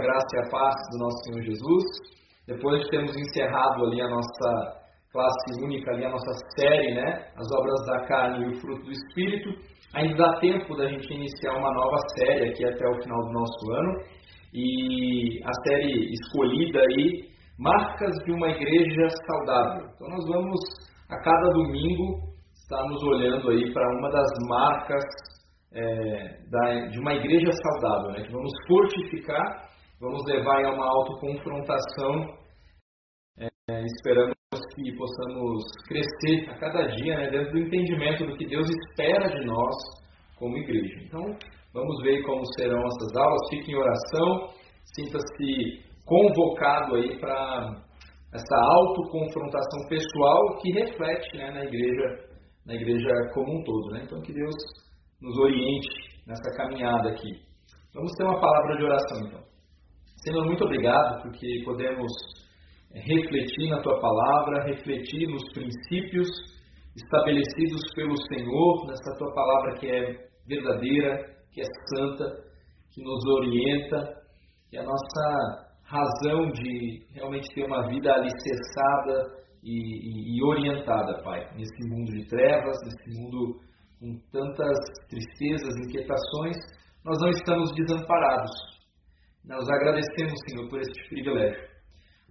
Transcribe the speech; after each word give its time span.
graça 0.00 0.26
e 0.34 0.38
a 0.38 0.50
paz 0.50 0.74
do 0.92 0.98
nosso 0.98 1.24
Senhor 1.24 1.42
Jesus. 1.42 1.84
Depois 2.46 2.82
de 2.82 2.90
termos 2.90 3.16
encerrado 3.16 3.84
ali 3.84 4.00
a 4.00 4.08
nossa 4.08 4.80
classe 5.12 5.64
única, 5.64 5.92
ali 5.92 6.04
a 6.04 6.10
nossa 6.10 6.32
série, 6.56 6.94
né? 6.94 7.26
As 7.36 7.46
obras 7.52 7.86
da 7.86 8.06
carne 8.06 8.44
e 8.44 8.48
o 8.48 8.60
fruto 8.60 8.82
do 8.82 8.90
Espírito, 8.90 9.50
ainda 9.94 10.16
dá 10.16 10.40
tempo 10.40 10.76
da 10.76 10.86
gente 10.88 11.12
iniciar 11.12 11.52
uma 11.52 11.72
nova 11.72 11.96
série 12.16 12.50
aqui 12.50 12.64
até 12.64 12.88
o 12.88 13.02
final 13.02 13.20
do 13.26 13.32
nosso 13.32 13.72
ano. 13.72 13.92
E 14.52 15.40
a 15.44 15.52
série 15.68 16.12
escolhida 16.12 16.80
aí, 16.80 17.30
Marcas 17.58 18.14
de 18.24 18.32
uma 18.32 18.48
Igreja 18.48 19.08
Saudável. 19.26 19.90
Então 19.94 20.08
nós 20.08 20.26
vamos, 20.26 20.60
a 21.08 21.16
cada 21.22 21.50
domingo, 21.52 22.30
estarmos 22.54 23.02
olhando 23.02 23.50
aí 23.50 23.72
para 23.72 23.88
uma 23.98 24.10
das 24.10 24.28
marcas 24.48 25.04
é, 25.72 26.38
da, 26.50 26.86
de 26.86 26.98
uma 26.98 27.14
igreja 27.14 27.50
saudável, 27.52 28.12
né? 28.12 28.22
que 28.24 28.32
vamos 28.32 28.50
fortificar, 28.66 29.69
vamos 30.00 30.22
levar 30.26 30.64
a 30.64 30.74
uma 30.74 30.86
autoconfrontação, 30.86 32.38
é, 33.38 33.82
esperamos 33.84 34.34
que 34.74 34.96
possamos 34.96 35.62
crescer 35.86 36.50
a 36.50 36.58
cada 36.58 36.86
dia 36.96 37.16
né? 37.16 37.30
dentro 37.30 37.52
do 37.52 37.58
entendimento 37.58 38.26
do 38.26 38.36
que 38.36 38.46
Deus 38.46 38.66
espera 38.68 39.28
de 39.28 39.44
nós 39.44 39.74
como 40.38 40.56
igreja. 40.56 41.04
Então, 41.04 41.22
vamos 41.72 42.02
ver 42.02 42.22
como 42.22 42.42
serão 42.56 42.80
essas 42.86 43.16
aulas, 43.16 43.48
fique 43.50 43.70
em 43.70 43.76
oração, 43.76 44.48
sinta-se 44.96 45.84
convocado 46.04 46.96
aí 46.96 47.20
para 47.20 47.82
essa 48.32 48.56
autoconfrontação 48.56 49.88
pessoal 49.88 50.58
que 50.60 50.72
reflete 50.72 51.36
né, 51.36 51.50
na 51.50 51.64
igreja 51.64 52.30
na 52.66 52.74
igreja 52.74 53.08
como 53.34 53.58
um 53.58 53.64
todo. 53.64 53.90
Né? 53.92 54.02
Então, 54.04 54.20
que 54.20 54.32
Deus 54.32 54.54
nos 55.20 55.36
oriente 55.38 55.88
nessa 56.26 56.50
caminhada 56.56 57.10
aqui. 57.10 57.30
Vamos 57.94 58.12
ter 58.12 58.24
uma 58.24 58.40
palavra 58.40 58.76
de 58.76 58.84
oração 58.84 59.18
então. 59.26 59.42
Senhor, 60.22 60.44
muito 60.44 60.64
obrigado 60.64 61.22
porque 61.22 61.62
podemos 61.64 62.12
é, 62.92 63.00
refletir 63.00 63.70
na 63.70 63.80
tua 63.80 63.98
palavra, 64.00 64.64
refletir 64.64 65.26
nos 65.28 65.42
princípios 65.52 66.28
estabelecidos 66.94 67.80
pelo 67.94 68.14
Senhor, 68.28 68.86
nessa 68.86 69.16
tua 69.16 69.32
palavra 69.32 69.78
que 69.78 69.86
é 69.90 70.28
verdadeira, 70.46 71.24
que 71.52 71.62
é 71.62 71.64
santa, 71.94 72.24
que 72.92 73.02
nos 73.02 73.24
orienta, 73.26 74.20
que 74.68 74.76
é 74.76 74.80
a 74.80 74.84
nossa 74.84 75.70
razão 75.84 76.50
de 76.50 77.06
realmente 77.14 77.48
ter 77.54 77.64
uma 77.64 77.88
vida 77.88 78.12
alicerçada 78.12 79.40
e, 79.62 79.72
e, 79.72 80.36
e 80.36 80.44
orientada, 80.44 81.22
Pai, 81.22 81.48
nesse 81.56 81.88
mundo 81.88 82.12
de 82.12 82.28
trevas, 82.28 82.76
nesse 82.84 83.20
mundo 83.20 83.58
com 83.98 84.18
tantas 84.30 84.76
tristezas, 85.08 85.74
inquietações, 85.86 86.56
nós 87.04 87.18
não 87.20 87.28
estamos 87.30 87.72
desamparados. 87.74 88.79
Nós 89.44 89.68
agradecemos, 89.68 90.38
Senhor, 90.48 90.68
por 90.68 90.80
este 90.80 91.08
privilégio. 91.08 91.68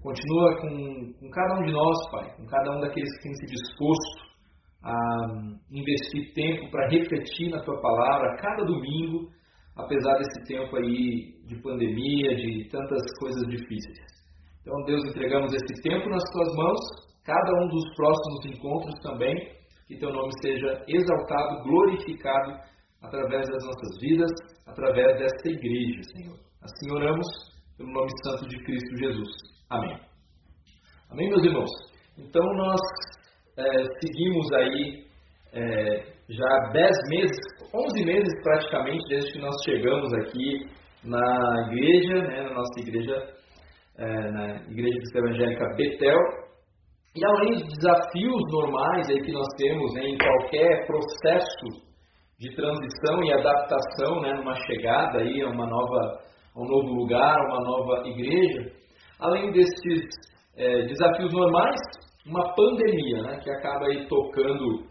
Continua 0.01 0.61
com, 0.61 1.13
com 1.19 1.29
cada 1.29 1.59
um 1.59 1.65
de 1.65 1.73
nós, 1.73 2.11
Pai, 2.11 2.35
com 2.37 2.45
cada 2.45 2.77
um 2.77 2.79
daqueles 2.79 3.09
que 3.17 3.23
tem 3.23 3.33
se 3.33 3.45
disposto 3.47 4.29
a 4.81 4.95
investir 5.71 6.33
tempo 6.33 6.71
para 6.71 6.87
refletir 6.89 7.49
na 7.49 7.61
Tua 7.63 7.81
palavra 7.81 8.37
cada 8.37 8.63
domingo, 8.63 9.29
apesar 9.75 10.13
desse 10.17 10.43
tempo 10.47 10.75
aí 10.77 11.35
de 11.45 11.61
pandemia, 11.61 12.35
de 12.35 12.69
tantas 12.69 13.01
coisas 13.19 13.45
difíceis. 13.49 13.99
Então, 14.61 14.75
Deus, 14.85 15.03
entregamos 15.05 15.51
esse 15.53 15.81
tempo 15.81 16.09
nas 16.09 16.23
Tuas 16.31 16.55
mãos, 16.55 16.79
cada 17.25 17.51
um 17.63 17.67
dos 17.67 17.95
próximos 17.95 18.45
encontros 18.45 18.95
também 19.01 19.59
que 19.87 19.97
teu 19.97 20.13
nome 20.13 20.29
seja 20.41 20.85
exaltado, 20.87 21.63
glorificado 21.63 22.59
através 23.01 23.49
das 23.49 23.65
nossas 23.65 23.99
vidas, 23.99 24.29
através 24.67 25.17
desta 25.17 25.49
igreja, 25.49 26.03
Senhor. 26.15 26.48
Assim 26.61 26.91
oramos 26.91 27.25
pelo 27.77 27.91
nome 27.91 28.09
santo 28.23 28.47
de 28.47 28.57
Cristo 28.63 28.97
Jesus. 28.97 29.29
Amém. 29.69 29.97
Amém, 31.11 31.29
meus 31.29 31.43
irmãos? 31.43 31.69
Então 32.17 32.43
nós 32.55 32.79
é, 33.57 33.63
seguimos 34.01 34.51
aí 34.53 35.05
é, 35.53 36.19
já 36.29 36.69
10 36.73 36.89
meses, 37.09 37.37
11 37.73 38.05
meses 38.05 38.43
praticamente, 38.43 39.03
desde 39.09 39.31
que 39.33 39.39
nós 39.39 39.55
chegamos 39.63 40.13
aqui 40.13 40.69
na 41.03 41.67
igreja, 41.67 42.21
né, 42.27 42.43
na 42.43 42.53
nossa 42.53 42.79
igreja, 42.79 43.15
é, 43.97 44.31
na 44.31 44.55
Igreja 44.69 44.97
Cristã 44.97 45.19
Evangélica 45.19 45.75
Betel, 45.75 46.19
e 47.15 47.25
além 47.25 47.53
dos 47.53 47.73
desafios 47.77 48.41
normais 48.51 49.09
aí 49.09 49.21
que 49.21 49.31
nós 49.31 49.47
temos 49.57 49.93
né, 49.93 50.01
em 50.01 50.17
qualquer 50.17 50.85
processo 50.85 51.89
de 52.39 52.55
transição 52.55 53.23
e 53.23 53.33
adaptação, 53.33 54.21
né, 54.21 54.33
numa 54.33 54.55
chegada 54.65 55.19
aí 55.19 55.41
a 55.41 55.47
uma 55.47 55.65
nova, 55.65 56.19
a 56.55 56.59
um 56.59 56.65
novo 56.65 56.93
lugar, 57.01 57.37
a 57.37 57.45
uma 57.47 57.61
nova 57.63 58.07
igreja, 58.07 58.71
além 59.19 59.51
desses 59.51 60.07
é, 60.55 60.85
desafios 60.85 61.33
normais, 61.33 61.79
uma 62.25 62.53
pandemia, 62.53 63.21
né, 63.23 63.39
que 63.43 63.49
acaba 63.49 63.85
aí 63.87 64.07
tocando 64.07 64.87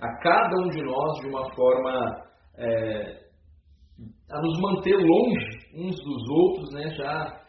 a 0.00 0.18
cada 0.18 0.56
um 0.62 0.68
de 0.68 0.82
nós 0.82 1.20
de 1.20 1.28
uma 1.28 1.54
forma 1.54 2.22
é, 2.58 3.22
a 4.30 4.40
nos 4.40 4.60
manter 4.60 4.96
longe 4.96 5.62
uns 5.74 5.96
dos 5.96 6.28
outros, 6.30 6.72
né, 6.72 6.90
já 6.90 7.42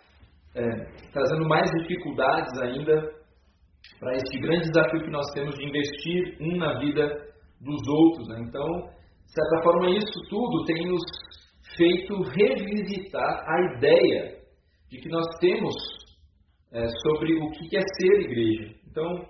é, 0.56 0.70
trazendo 1.12 1.48
mais 1.48 1.70
dificuldades 1.72 2.62
ainda 2.62 3.24
para 4.00 4.16
este 4.16 4.40
grande 4.40 4.70
desafio 4.70 5.04
que 5.04 5.12
nós 5.12 5.26
temos 5.34 5.56
de 5.56 5.66
investir 5.66 6.38
um 6.42 6.58
na 6.58 6.80
vida 6.80 7.08
dos 7.60 7.88
outros. 7.88 8.28
Né? 8.28 8.46
Então, 8.48 8.68
de 9.26 9.34
certa 9.34 9.64
forma, 9.64 9.90
isso 9.90 10.20
tudo 10.30 10.66
tem 10.66 10.88
nos 10.88 11.02
feito 11.76 12.22
revisitar 12.22 13.44
a 13.48 13.78
ideia 13.78 14.38
de 14.90 14.98
que 15.00 15.10
nós 15.10 15.26
temos 15.40 15.74
é, 16.72 16.88
sobre 16.88 17.34
o 17.36 17.50
que 17.52 17.78
é 17.78 17.82
ser 17.82 18.22
igreja. 18.22 18.76
Então, 18.90 19.26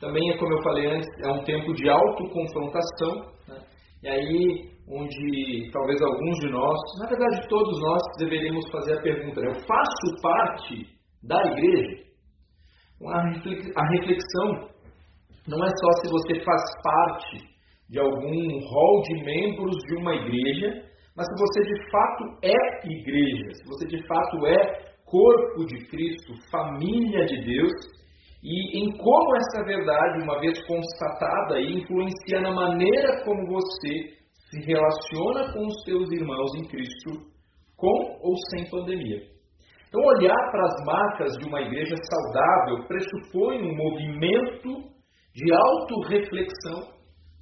também 0.00 0.30
é 0.30 0.38
como 0.38 0.52
eu 0.52 0.62
falei 0.62 0.86
antes, 0.86 1.08
é 1.24 1.30
um 1.30 1.44
tempo 1.44 1.72
de 1.74 1.88
autoconfrontação, 1.88 3.32
né? 3.48 3.60
e 4.02 4.08
aí 4.08 4.72
onde 4.88 5.70
talvez 5.72 6.02
alguns 6.02 6.38
de 6.40 6.50
nós, 6.50 6.78
na 6.98 7.08
verdade 7.08 7.48
todos 7.48 7.80
nós, 7.80 8.02
deveríamos 8.18 8.68
fazer 8.70 8.98
a 8.98 9.02
pergunta: 9.02 9.40
né? 9.40 9.48
eu 9.48 9.54
faço 9.54 10.22
parte 10.22 10.86
da 11.22 11.40
igreja? 11.52 12.02
a 13.04 13.88
reflexão 13.96 14.68
não 15.48 15.64
é 15.64 15.68
só 15.68 15.92
se 16.00 16.08
você 16.08 16.44
faz 16.44 16.62
parte 16.82 17.52
de 17.88 17.98
algum 17.98 18.58
hall 18.70 19.02
de 19.02 19.24
membros 19.24 19.76
de 19.88 19.96
uma 19.96 20.14
igreja, 20.14 20.84
mas 21.16 21.26
se 21.26 21.34
você 21.38 21.74
de 21.74 21.90
fato 21.90 22.24
é 22.42 22.56
igreja, 22.86 23.54
se 23.54 23.64
você 23.66 23.86
de 23.86 24.06
fato 24.06 24.46
é 24.46 24.92
corpo 25.04 25.66
de 25.66 25.86
Cristo, 25.88 26.32
família 26.50 27.26
de 27.26 27.44
Deus, 27.44 27.72
e 28.42 28.82
em 28.82 28.96
como 28.96 29.36
essa 29.36 29.64
verdade, 29.64 30.22
uma 30.22 30.40
vez 30.40 30.58
constatada, 30.66 31.60
influencia 31.60 32.40
na 32.40 32.50
maneira 32.50 33.22
como 33.24 33.46
você 33.46 34.22
se 34.50 34.60
relaciona 34.66 35.52
com 35.52 35.66
os 35.66 35.84
seus 35.84 36.10
irmãos 36.10 36.54
em 36.56 36.66
Cristo, 36.66 37.32
com 37.76 38.18
ou 38.20 38.34
sem 38.50 38.68
pandemia. 38.70 39.32
Então, 39.88 40.00
olhar 40.02 40.50
para 40.50 40.64
as 40.64 40.84
marcas 40.86 41.32
de 41.38 41.46
uma 41.46 41.60
igreja 41.60 41.94
saudável 41.94 42.86
pressupõe 42.88 43.58
um 43.60 43.76
movimento 43.76 44.90
de 45.34 45.52
autorreflexão, 45.52 46.94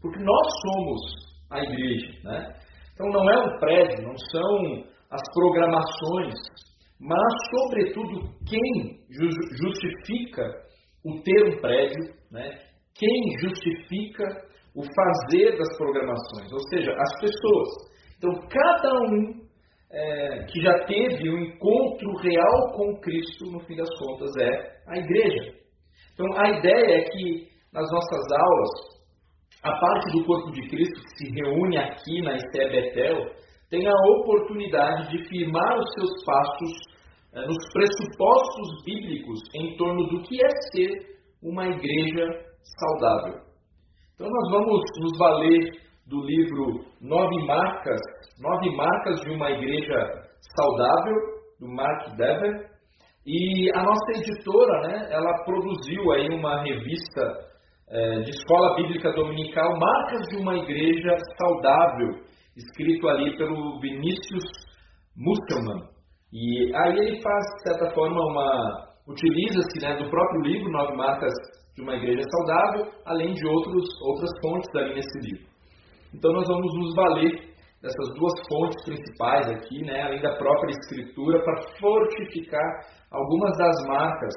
porque 0.03 0.19
nós 0.19 0.49
somos 0.63 1.01
a 1.51 1.63
igreja. 1.63 2.13
Né? 2.25 2.60
Então, 3.01 3.13
não 3.13 3.31
é 3.31 3.47
um 3.47 3.59
prédio, 3.59 4.07
não 4.07 4.15
são 4.31 4.85
as 5.11 5.23
programações, 5.33 6.35
mas, 7.01 7.33
sobretudo, 7.49 8.29
quem 8.47 9.01
justifica 9.09 10.43
o 11.03 11.23
ter 11.23 11.47
um 11.47 11.61
prédio, 11.63 12.15
né? 12.31 12.59
quem 12.95 13.39
justifica 13.41 14.25
o 14.77 14.83
fazer 14.83 15.57
das 15.57 15.79
programações, 15.79 16.53
ou 16.53 16.61
seja, 16.69 16.93
as 16.93 17.21
pessoas. 17.23 17.69
Então, 18.19 18.35
cada 18.51 18.93
um 19.05 19.49
é, 19.91 20.45
que 20.45 20.61
já 20.61 20.85
teve 20.85 21.31
um 21.31 21.39
encontro 21.39 22.13
real 22.19 22.73
com 22.75 23.01
Cristo, 23.01 23.51
no 23.51 23.61
fim 23.61 23.77
das 23.77 23.89
contas, 23.99 24.31
é 24.43 24.83
a 24.89 24.99
igreja. 24.99 25.55
Então, 26.13 26.27
a 26.37 26.51
ideia 26.51 26.99
é 26.99 27.05
que 27.05 27.49
nas 27.73 27.91
nossas 27.91 28.21
aulas, 28.31 28.90
a 29.63 29.73
parte 29.79 30.13
do 30.13 30.25
corpo 30.25 30.51
de 30.53 30.69
Cristo 30.69 31.03
que 31.03 31.19
se 31.19 31.35
reúne 31.35 31.79
aqui 31.79 32.23
na 32.23 32.37
Esté 32.37 32.69
Betel 32.69 33.27
tenha 33.69 33.91
a 33.91 34.11
oportunidade 34.19 35.11
de 35.11 35.29
firmar 35.29 35.79
os 35.79 35.93
seus 35.95 36.25
passos 36.25 36.73
é, 37.35 37.47
nos 37.47 37.59
pressupostos 37.73 38.85
bíblicos 38.85 39.39
em 39.55 39.77
torno 39.77 40.09
do 40.09 40.23
que 40.23 40.43
é 40.45 40.49
ser 40.73 41.11
uma 41.43 41.67
igreja 41.67 42.27
saudável. 42.63 43.41
Então, 44.15 44.29
nós 44.29 44.51
vamos 44.51 44.81
nos 45.01 45.19
valer 45.19 45.71
do 46.07 46.21
livro 46.27 46.85
Nove 47.01 47.47
Marcas, 47.47 48.01
Nove 48.41 48.77
Marcas 48.77 49.21
de 49.21 49.31
uma 49.31 49.51
Igreja 49.51 49.97
Saudável, 50.57 51.15
do 51.61 51.69
Mark 51.69 52.17
Dever. 52.17 52.69
E 53.25 53.71
a 53.75 53.83
nossa 53.83 54.11
editora, 54.17 54.81
né, 54.89 55.09
ela 55.13 55.45
produziu 55.45 56.11
aí 56.13 56.29
uma 56.31 56.63
revista 56.63 57.23
de 57.91 58.31
escola 58.31 58.77
bíblica 58.77 59.13
dominical, 59.13 59.77
Marcas 59.77 60.29
de 60.29 60.37
uma 60.37 60.55
Igreja 60.55 61.17
Saudável, 61.37 62.23
escrito 62.57 63.09
ali 63.09 63.37
pelo 63.37 63.81
Vinícius 63.81 64.45
Muskelman. 65.17 65.89
E 66.33 66.73
aí 66.77 66.97
ele 66.97 67.21
faz, 67.21 67.45
de 67.57 67.63
certa 67.69 67.91
forma, 67.93 68.21
uma. 68.27 68.87
utiliza-se 69.09 69.83
né, 69.83 69.97
do 69.97 70.09
próprio 70.09 70.43
livro, 70.43 70.71
Nove 70.71 70.97
Marcas 70.97 71.33
de 71.75 71.83
uma 71.83 71.97
Igreja 71.97 72.23
Saudável, 72.31 72.93
além 73.07 73.35
de 73.35 73.45
outros, 73.49 73.89
outras 74.03 74.31
fontes 74.41 74.71
ali 74.77 74.95
nesse 74.95 75.19
livro. 75.19 75.51
Então 76.15 76.33
nós 76.33 76.47
vamos 76.47 76.73
nos 76.79 76.95
valer 76.95 77.51
dessas 77.83 78.15
duas 78.15 78.33
fontes 78.49 78.85
principais 78.85 79.49
aqui, 79.49 79.85
né, 79.85 80.03
além 80.03 80.21
da 80.21 80.37
própria 80.37 80.71
Escritura, 80.71 81.43
para 81.43 81.63
fortificar 81.81 82.87
algumas 83.11 83.57
das 83.59 83.87
marcas 83.89 84.35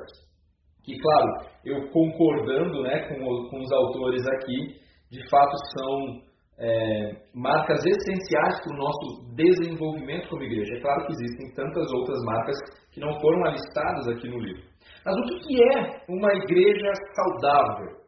que, 0.84 1.00
claro, 1.00 1.28
eu 1.66 1.90
concordando 1.90 2.84
né, 2.84 3.08
com, 3.08 3.50
com 3.50 3.60
os 3.60 3.72
autores 3.72 4.26
aqui, 4.28 4.80
de 5.10 5.30
fato 5.30 5.56
são 5.78 6.22
é, 6.60 7.16
marcas 7.34 7.84
essenciais 7.86 8.62
para 8.62 8.74
o 8.74 8.78
nosso 8.78 9.36
desenvolvimento 9.36 10.30
como 10.30 10.44
igreja. 10.44 10.76
É 10.76 10.82
claro 10.82 11.06
que 11.06 11.14
existem 11.14 11.54
tantas 11.56 11.92
outras 11.94 12.20
marcas 12.26 12.56
que 12.92 13.00
não 13.00 13.20
foram 13.20 13.46
alistadas 13.46 14.08
aqui 14.10 14.28
no 14.28 14.40
livro. 14.40 14.64
Mas 15.06 15.16
o 15.16 15.24
que 15.40 15.64
é 15.64 16.04
uma 16.10 16.34
igreja 16.34 16.92
saudável? 17.16 18.04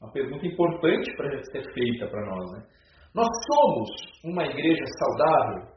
Uma 0.00 0.12
pergunta 0.12 0.46
importante 0.46 1.14
para 1.16 1.42
ser 1.44 1.62
feita 1.74 2.06
para 2.08 2.26
nós. 2.26 2.52
Né? 2.52 2.66
Nós 3.14 3.28
somos 3.52 3.90
uma 4.24 4.44
igreja 4.44 4.84
saudável? 4.98 5.70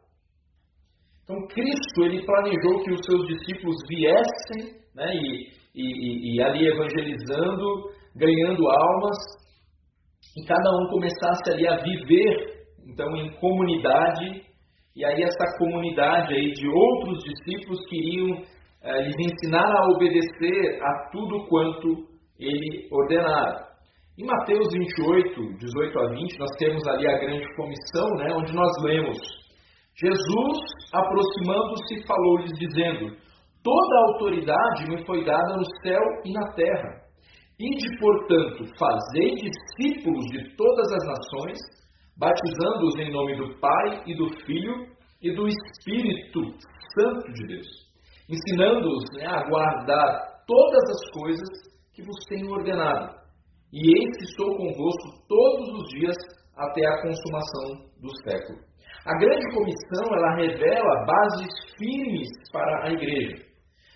Então 1.23 1.47
Cristo 1.47 2.03
ele 2.03 2.25
planejou 2.25 2.83
que 2.83 2.91
os 2.91 2.99
seus 3.05 3.27
discípulos 3.27 3.75
viessem 3.89 4.81
né, 4.95 5.13
e, 5.15 5.62
e, 5.73 5.81
e, 5.81 6.35
e 6.35 6.41
ali 6.41 6.67
evangelizando, 6.67 7.91
ganhando 8.15 8.69
almas, 8.69 9.17
e 10.37 10.45
cada 10.45 10.69
um 10.77 10.87
começasse 10.89 11.51
ali 11.51 11.67
a 11.67 11.77
viver, 11.77 12.63
então, 12.87 13.15
em 13.15 13.31
comunidade, 13.39 14.43
e 14.95 15.05
aí 15.05 15.23
essa 15.23 15.57
comunidade 15.57 16.33
aí 16.33 16.51
de 16.51 16.67
outros 16.67 17.23
discípulos 17.23 17.79
queriam 17.87 18.43
eh, 18.83 19.01
lhes 19.01 19.15
ensinar 19.19 19.65
a 19.65 19.91
obedecer 19.91 20.79
a 20.81 21.09
tudo 21.11 21.47
quanto 21.47 22.05
ele 22.39 22.87
ordenara. 22.91 23.73
Em 24.19 24.25
Mateus 24.25 24.67
28, 24.71 25.57
18 25.57 25.99
a 25.99 26.09
20, 26.09 26.39
nós 26.39 26.49
temos 26.59 26.87
ali 26.87 27.07
a 27.07 27.17
grande 27.17 27.55
comissão, 27.55 28.07
né, 28.17 28.31
onde 28.35 28.53
nós 28.53 28.71
lemos: 28.83 29.17
Jesus, 29.95 30.59
aproximando-se, 30.93 32.05
falou-lhes, 32.05 32.51
dizendo: 32.59 33.15
Toda 33.63 33.95
a 33.95 34.11
autoridade 34.11 34.89
me 34.89 35.05
foi 35.05 35.23
dada 35.23 35.55
no 35.55 35.65
céu 35.81 36.01
e 36.25 36.33
na 36.33 36.51
terra. 36.51 37.01
Ide, 37.57 37.97
portanto, 37.97 38.65
fazei 38.77 39.35
discípulos 39.35 40.25
de 40.31 40.53
todas 40.57 40.91
as 40.91 41.07
nações, 41.07 41.59
batizando-os 42.17 42.95
em 42.99 43.11
nome 43.11 43.37
do 43.37 43.57
Pai 43.61 44.03
e 44.05 44.15
do 44.15 44.27
Filho 44.45 44.73
e 45.21 45.33
do 45.33 45.47
Espírito 45.47 46.41
Santo 46.93 47.31
de 47.31 47.47
Deus, 47.47 47.67
ensinando-os 48.29 49.03
né, 49.15 49.27
a 49.27 49.47
guardar 49.47 50.43
todas 50.45 50.83
as 50.89 51.21
coisas 51.21 51.49
que 51.93 52.03
vos 52.03 52.25
tenho 52.27 52.51
ordenado. 52.51 53.15
E 53.71 53.79
eis 53.79 54.17
que 54.17 54.23
estou 54.25 54.57
convosco 54.57 55.25
todos 55.29 55.69
os 55.69 55.89
dias 55.89 56.15
até 56.57 56.85
a 56.85 57.01
consumação 57.01 57.89
do 58.01 58.11
século. 58.23 58.59
A 59.05 59.17
grande 59.17 59.55
comissão 59.55 60.15
ela 60.15 60.35
revela 60.35 61.05
bases 61.05 61.49
firmes 61.77 62.27
para 62.51 62.87
a 62.87 62.91
igreja. 62.91 63.52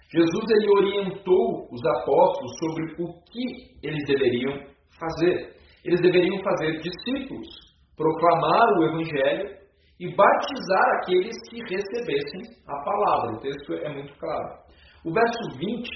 Jesus 0.09 0.45
ele 0.49 0.69
orientou 0.71 1.67
os 1.69 1.85
apóstolos 1.85 2.51
sobre 2.59 3.03
o 3.03 3.13
que 3.29 3.87
eles 3.87 4.03
deveriam 4.07 4.53
fazer. 4.97 5.55
Eles 5.83 5.99
deveriam 6.01 6.41
fazer 6.43 6.79
discípulos, 6.79 7.47
proclamar 7.95 8.67
o 8.77 8.83
evangelho 8.85 9.57
e 9.99 10.15
batizar 10.15 11.01
aqueles 11.01 11.35
que 11.49 11.59
recebessem 11.59 12.41
a 12.67 12.83
palavra. 12.83 13.35
O 13.35 13.39
texto 13.39 13.73
é 13.73 13.93
muito 13.93 14.13
claro. 14.17 14.59
O 15.03 15.13
verso 15.13 15.57
20, 15.57 15.89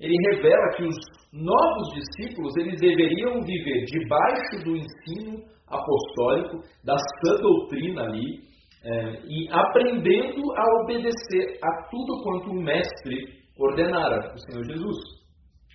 ele 0.00 0.16
revela 0.30 0.68
que 0.76 0.84
os 0.84 0.96
novos 1.32 1.88
discípulos, 1.94 2.56
eles 2.56 2.80
deveriam 2.80 3.40
viver 3.42 3.84
debaixo 3.86 4.64
do 4.64 4.76
ensino 4.76 5.42
apostólico, 5.68 6.62
da 6.84 6.96
sã 6.96 7.40
doutrina 7.40 8.02
ali, 8.02 8.46
é, 8.84 9.20
e 9.26 9.48
aprendendo 9.50 10.42
a 10.56 10.82
obedecer 10.82 11.58
a 11.62 11.88
tudo 11.90 12.22
quanto 12.22 12.50
o 12.50 12.62
mestre 12.62 13.45
ordenara, 13.58 14.34
o 14.34 14.38
Senhor 14.38 14.64
Jesus. 14.64 14.98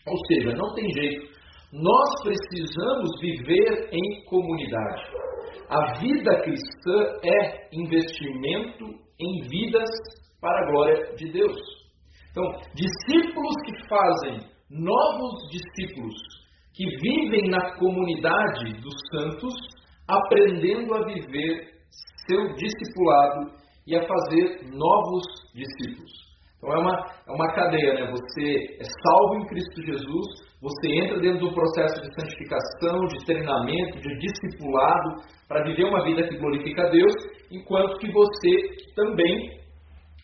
Ou 0.07 0.17
seja, 0.27 0.55
não 0.55 0.73
tem 0.73 0.91
jeito. 0.93 1.31
Nós 1.71 2.23
precisamos 2.23 3.09
viver 3.21 3.89
em 3.93 4.25
comunidade. 4.25 5.03
A 5.69 5.99
vida 5.99 6.41
cristã 6.41 7.19
é 7.23 7.69
investimento 7.71 8.85
em 9.19 9.47
vidas 9.47 9.89
para 10.41 10.59
a 10.59 10.71
glória 10.71 11.15
de 11.15 11.31
Deus. 11.31 11.57
Então, 12.29 12.43
discípulos 12.73 13.55
que 13.65 13.87
fazem 13.87 14.39
novos 14.69 15.49
discípulos, 15.49 16.15
que 16.73 16.85
vivem 16.97 17.49
na 17.49 17.77
comunidade 17.77 18.73
dos 18.81 18.93
santos, 19.11 19.53
aprendendo 20.07 20.93
a 20.95 21.05
viver 21.05 21.71
seu 22.27 22.53
discipulado 22.55 23.51
e 23.87 23.95
a 23.95 24.07
fazer 24.07 24.69
novos 24.71 25.23
discípulos. 25.53 26.30
Então 26.61 26.75
é 26.75 26.79
uma, 26.79 26.93
é 27.27 27.31
uma 27.31 27.53
cadeia, 27.53 27.93
né? 27.95 28.11
Você 28.11 28.77
é 28.79 28.83
salvo 29.03 29.35
em 29.37 29.47
Cristo 29.47 29.81
Jesus, 29.81 30.27
você 30.61 30.91
entra 30.91 31.19
dentro 31.19 31.47
do 31.47 31.53
processo 31.55 31.99
de 32.01 32.13
santificação, 32.13 32.99
de 33.07 33.25
treinamento, 33.25 33.99
de 33.99 34.17
discipulado, 34.19 35.23
para 35.47 35.63
viver 35.63 35.85
uma 35.85 36.03
vida 36.03 36.27
que 36.27 36.37
glorifica 36.37 36.83
a 36.83 36.89
Deus, 36.91 37.13
enquanto 37.49 37.97
que 37.97 38.11
você 38.11 38.93
também 38.95 39.59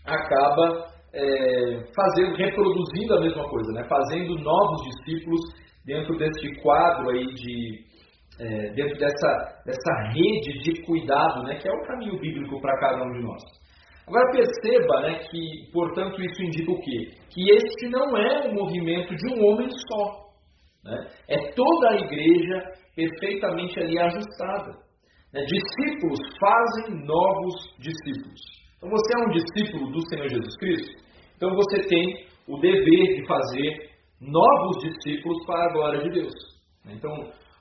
acaba 0.06 0.88
é, 1.12 1.84
fazendo, 1.96 2.36
reproduzindo 2.36 3.16
a 3.16 3.22
mesma 3.22 3.50
coisa, 3.50 3.72
né? 3.74 3.84
fazendo 3.90 4.36
novos 4.36 4.84
discípulos 4.84 5.42
dentro 5.86 6.16
deste 6.18 6.62
quadro 6.62 7.10
aí 7.10 7.26
de, 7.34 7.84
é, 8.40 8.74
dentro 8.74 8.96
dessa, 9.00 9.62
dessa 9.66 10.12
rede 10.14 10.60
de 10.60 10.84
cuidado, 10.84 11.42
né? 11.44 11.56
que 11.56 11.68
é 11.68 11.72
o 11.72 11.88
caminho 11.88 12.20
bíblico 12.20 12.62
para 12.62 12.80
cada 12.80 13.04
um 13.04 13.12
de 13.14 13.24
nós. 13.24 13.42
Agora 14.08 14.32
perceba 14.32 15.02
né, 15.02 15.20
que, 15.30 15.70
portanto, 15.74 16.22
isso 16.22 16.42
indica 16.42 16.72
o 16.72 16.80
quê? 16.80 17.12
Que 17.30 17.52
este 17.52 17.90
não 17.90 18.16
é 18.16 18.48
um 18.48 18.54
movimento 18.54 19.14
de 19.14 19.34
um 19.34 19.46
homem 19.46 19.68
só. 19.70 20.28
Né? 20.86 21.08
É 21.28 21.52
toda 21.52 21.90
a 21.90 21.96
igreja 21.96 22.64
perfeitamente 22.96 23.78
ali 23.80 24.00
ajustada. 24.00 24.72
Né? 25.34 25.44
Discípulos 25.44 26.20
fazem 26.40 27.06
novos 27.06 27.54
discípulos. 27.80 28.40
Então 28.78 28.90
você 28.90 29.14
é 29.14 29.26
um 29.26 29.32
discípulo 29.32 29.92
do 29.92 30.08
Senhor 30.08 30.30
Jesus 30.30 30.58
Cristo, 30.58 31.04
então 31.36 31.50
você 31.56 31.82
tem 31.88 32.26
o 32.48 32.58
dever 32.60 33.16
de 33.16 33.28
fazer 33.28 33.90
novos 34.22 34.84
discípulos 34.84 35.46
para 35.46 35.66
a 35.66 35.74
glória 35.74 36.04
de 36.04 36.10
Deus. 36.12 36.34
Né? 36.86 36.94
Então, 36.96 37.12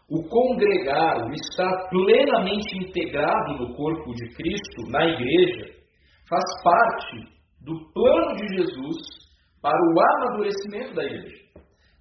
o 0.08 0.22
congregar, 0.28 1.26
o 1.26 1.32
estar 1.32 1.88
plenamente 1.88 2.78
integrado 2.78 3.54
no 3.58 3.74
corpo 3.74 4.14
de 4.14 4.28
Cristo, 4.34 4.90
na 4.90 5.04
igreja, 5.04 5.75
faz 6.28 6.44
parte 6.62 7.36
do 7.62 7.74
plano 7.92 8.36
de 8.36 8.56
Jesus 8.56 8.96
para 9.62 9.78
o 9.78 10.00
amadurecimento 10.00 10.94
da 10.94 11.04
igreja. 11.04 11.46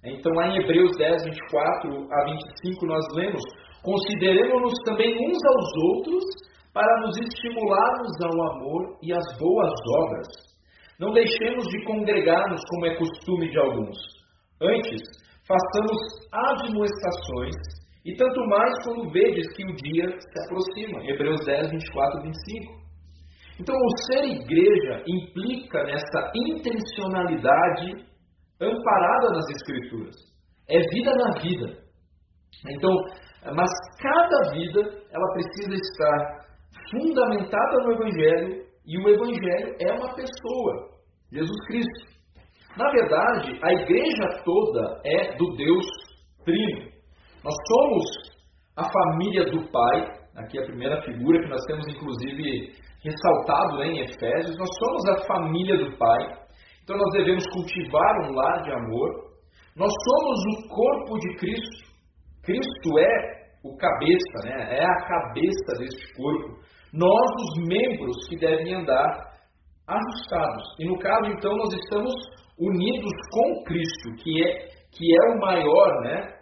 Então, 0.04 0.32
lá 0.34 0.48
em 0.48 0.62
Hebreus 0.62 0.96
10, 0.96 1.24
24 1.24 2.08
a 2.12 2.24
25, 2.24 2.86
nós 2.86 3.04
lemos: 3.14 3.42
Consideremos-nos 3.82 4.74
também 4.84 5.14
uns 5.14 5.38
aos 5.44 5.96
outros 5.96 6.24
para 6.72 7.00
nos 7.00 7.16
estimularmos 7.16 8.12
ao 8.22 8.52
amor 8.52 8.98
e 9.02 9.12
às 9.12 9.38
boas 9.38 9.72
obras. 10.04 10.28
Não 11.00 11.12
deixemos 11.12 11.66
de 11.68 11.84
congregar-nos 11.84 12.60
como 12.70 12.86
é 12.86 12.96
costume 12.96 13.50
de 13.50 13.58
alguns. 13.58 13.96
Antes, 14.60 15.02
façamos 15.46 15.96
admoestações, 16.32 17.54
e 18.04 18.14
tanto 18.14 18.40
mais 18.46 18.84
quando 18.84 19.10
vedes 19.10 19.46
que 19.54 19.64
o 19.64 19.74
dia 19.76 20.08
se 20.08 20.44
aproxima. 20.44 21.04
Hebreus 21.04 21.44
10, 21.44 21.70
24 21.70 22.20
e 22.20 22.22
25. 22.22 22.85
Então, 23.58 23.74
o 23.74 23.96
ser 24.04 24.24
igreja 24.24 25.02
implica 25.06 25.82
nessa 25.84 26.32
intencionalidade 26.34 28.06
amparada 28.60 29.30
nas 29.30 29.48
Escrituras. 29.50 30.14
É 30.68 30.78
vida 30.90 31.12
na 31.14 31.40
vida. 31.40 31.86
Então, 32.68 32.90
mas 33.54 33.70
cada 34.00 34.52
vida 34.52 34.80
ela 35.10 35.32
precisa 35.32 35.74
estar 35.74 36.46
fundamentada 36.90 37.84
no 37.84 37.92
Evangelho 37.92 38.66
e 38.86 38.98
o 38.98 39.08
Evangelho 39.08 39.76
é 39.80 39.92
uma 39.92 40.14
pessoa, 40.14 40.90
Jesus 41.32 41.66
Cristo. 41.66 42.16
Na 42.76 42.90
verdade, 42.90 43.58
a 43.62 43.72
igreja 43.72 44.42
toda 44.44 45.00
é 45.04 45.36
do 45.36 45.56
Deus 45.56 45.86
Trino. 46.44 46.92
Nós 47.42 47.54
somos 47.68 48.04
a 48.76 48.84
família 48.84 49.44
do 49.50 49.70
Pai, 49.70 50.25
aqui 50.36 50.58
é 50.58 50.62
a 50.62 50.66
primeira 50.66 51.02
figura 51.02 51.42
que 51.42 51.48
nós 51.48 51.64
temos 51.66 51.86
inclusive 51.88 52.72
ressaltado 53.04 53.82
em 53.82 54.00
Efésios, 54.00 54.58
nós 54.58 54.68
somos 54.78 55.08
a 55.08 55.26
família 55.26 55.76
do 55.78 55.96
Pai, 55.96 56.46
então 56.86 56.96
nós 56.96 57.12
devemos 57.12 57.44
cultivar 57.52 58.14
um 58.22 58.32
lar 58.32 58.62
de 58.62 58.72
amor. 58.72 59.26
Nós 59.74 59.90
somos 59.90 60.38
o 60.54 60.68
corpo 60.68 61.18
de 61.18 61.36
Cristo. 61.36 61.86
Cristo 62.44 62.98
é 62.98 63.36
o 63.64 63.76
cabeça, 63.76 64.38
né? 64.44 64.78
é 64.78 64.84
a 64.84 65.06
cabeça 65.06 65.78
deste 65.78 66.14
corpo. 66.14 66.60
Nós, 66.92 67.30
os 67.42 67.68
membros 67.68 68.28
que 68.28 68.36
devem 68.36 68.72
andar 68.72 69.36
ajustados. 69.88 70.64
E 70.78 70.86
no 70.86 70.96
caso, 70.98 71.30
então, 71.32 71.56
nós 71.56 71.74
estamos 71.74 72.14
unidos 72.58 73.12
com 73.32 73.64
Cristo, 73.64 74.22
que 74.22 74.44
é, 74.44 74.68
que 74.92 75.04
é 75.04 75.34
o 75.34 75.40
maior, 75.40 76.02
né? 76.02 76.36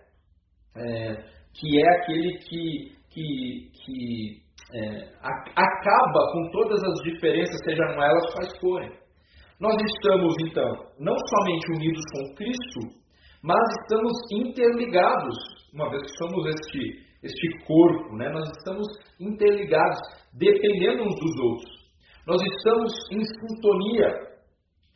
É, 0.76 1.14
que 1.54 1.80
é 1.80 1.96
aquele 1.96 2.38
que, 2.38 2.92
que, 3.14 3.70
que 3.72 4.42
é, 4.74 5.08
acaba 5.22 6.32
com 6.32 6.50
todas 6.50 6.82
as 6.82 7.02
diferenças, 7.04 7.60
sejam 7.64 7.86
elas 8.02 8.34
quais 8.34 8.58
forem. 8.60 8.90
Nós 9.60 9.76
estamos, 9.94 10.34
então, 10.46 10.68
não 10.98 11.14
somente 11.16 11.72
unidos 11.76 12.02
com 12.12 12.34
Cristo, 12.34 13.00
mas 13.42 13.62
estamos 13.82 14.12
interligados, 14.32 15.36
uma 15.72 15.88
vez 15.90 16.02
que 16.02 16.18
somos 16.18 16.46
este, 16.46 17.04
este 17.22 17.64
corpo, 17.64 18.16
né? 18.16 18.30
nós 18.30 18.48
estamos 18.58 18.86
interligados, 19.20 20.00
dependendo 20.32 21.04
uns 21.04 21.14
dos 21.20 21.40
outros. 21.40 21.84
Nós 22.26 22.42
estamos 22.42 22.92
em 23.12 23.22
sintonia. 23.22 24.34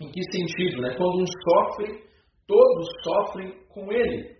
Em 0.01 0.11
que 0.11 0.21
sentido? 0.33 0.81
Né? 0.81 0.95
Quando 0.97 1.23
um 1.23 1.27
sofre, 1.27 2.05
todos 2.47 2.89
sofrem 3.05 3.53
com 3.69 3.93
ele. 3.93 4.38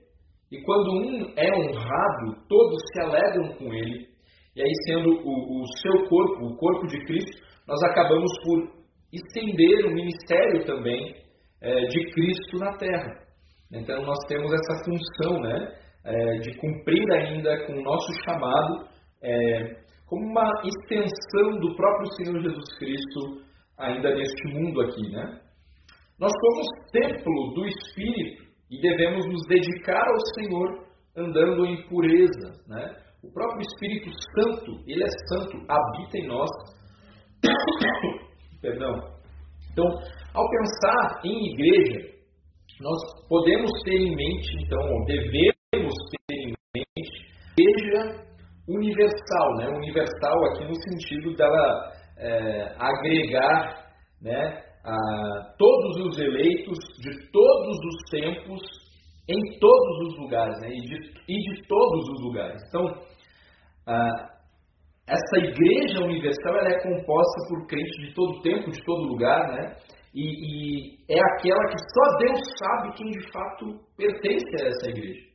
E 0.51 0.63
quando 0.63 0.91
um 0.91 1.33
é 1.37 1.53
honrado, 1.53 2.47
todos 2.49 2.79
se 2.93 3.03
alegram 3.03 3.55
com 3.57 3.73
ele. 3.73 4.09
E 4.57 4.63
aí, 4.63 4.73
sendo 4.87 5.11
o, 5.11 5.61
o 5.61 5.65
seu 5.83 6.09
corpo, 6.09 6.47
o 6.47 6.57
corpo 6.57 6.87
de 6.87 6.99
Cristo, 7.05 7.43
nós 7.67 7.83
acabamos 7.85 8.31
por 8.43 8.79
estender 9.13 9.87
o 9.87 9.95
ministério 9.95 10.65
também 10.65 11.15
é, 11.61 11.85
de 11.87 12.11
Cristo 12.13 12.59
na 12.59 12.77
terra. 12.77 13.29
Então, 13.71 14.03
nós 14.03 14.19
temos 14.27 14.51
essa 14.53 14.85
função 14.85 15.41
né, 15.41 15.75
é, 16.05 16.39
de 16.39 16.57
cumprir 16.59 17.13
ainda 17.13 17.67
com 17.67 17.75
o 17.75 17.83
nosso 17.83 18.11
chamado 18.25 18.89
é, 19.23 19.77
como 20.07 20.25
uma 20.25 20.51
extensão 20.65 21.61
do 21.61 21.77
próprio 21.77 22.13
Senhor 22.15 22.41
Jesus 22.41 22.79
Cristo 22.79 23.43
ainda 23.77 24.15
neste 24.15 24.49
mundo 24.55 24.81
aqui. 24.81 25.11
Né? 25.11 25.41
Nós 26.19 26.33
somos 26.33 26.91
templo 26.91 27.55
do 27.55 27.67
Espírito 27.67 28.48
e 28.71 28.81
devemos 28.81 29.27
nos 29.27 29.47
dedicar 29.49 30.07
ao 30.07 30.21
Senhor 30.35 30.89
andando 31.17 31.67
em 31.67 31.89
pureza. 31.89 32.63
Né? 32.67 32.97
O 33.23 33.33
próprio 33.33 33.63
Espírito 33.63 34.11
Santo, 34.35 34.83
ele 34.87 35.03
é 35.03 35.09
santo, 35.29 35.57
habita 35.69 36.19
em 36.19 36.27
nós. 36.29 36.51
Perdão. 38.61 38.95
Então, 39.73 39.87
ao 40.35 40.49
pensar 40.51 41.21
em 41.25 41.53
igreja, 41.53 42.19
nós 42.81 42.99
podemos 43.29 43.71
ter 43.85 43.95
em 43.95 44.15
mente, 44.15 44.49
então, 44.65 44.79
devemos 45.07 45.95
ter 46.11 46.35
em 46.35 46.55
mente, 46.75 47.29
igreja 47.59 48.29
universal, 48.69 49.55
né? 49.57 49.69
Universal 49.69 50.45
aqui 50.47 50.65
no 50.65 50.75
sentido 50.75 51.35
dela 51.37 51.93
é, 52.19 52.77
agregar, 52.79 53.93
né? 54.21 54.68
A 54.89 55.55
todos 55.59 56.07
os 56.07 56.19
eleitos 56.19 56.79
de 57.01 57.31
todos 57.31 57.77
os 57.77 58.11
tempos 58.11 58.61
em 59.29 59.59
todos 59.59 60.09
os 60.09 60.19
lugares, 60.21 60.59
né? 60.61 60.69
E 60.71 60.81
de, 60.81 60.97
e 61.29 61.37
de 61.37 61.69
todos 61.69 62.09
os 62.09 62.23
lugares. 62.23 62.63
Então, 62.69 62.87
essa 65.07 65.37
igreja 65.39 66.05
universal 66.05 66.57
ela 66.57 66.69
é 66.69 66.83
composta 66.83 67.49
por 67.49 67.67
crentes 67.67 68.07
de 68.07 68.15
todo 68.15 68.41
tempo, 68.41 68.71
de 68.71 68.83
todo 68.85 69.09
lugar, 69.09 69.49
né? 69.53 69.77
E, 70.15 70.25
e, 70.25 70.99
é 71.11 71.21
aquela 71.21 71.65
que 71.69 71.79
só 71.79 72.19
Deus 72.19 72.41
sabe 72.59 72.97
quem 72.97 73.11
de 73.11 73.31
fato 73.31 73.67
pertence 73.97 74.63
a 74.63 74.69
essa 74.69 74.91
igreja. 74.91 75.29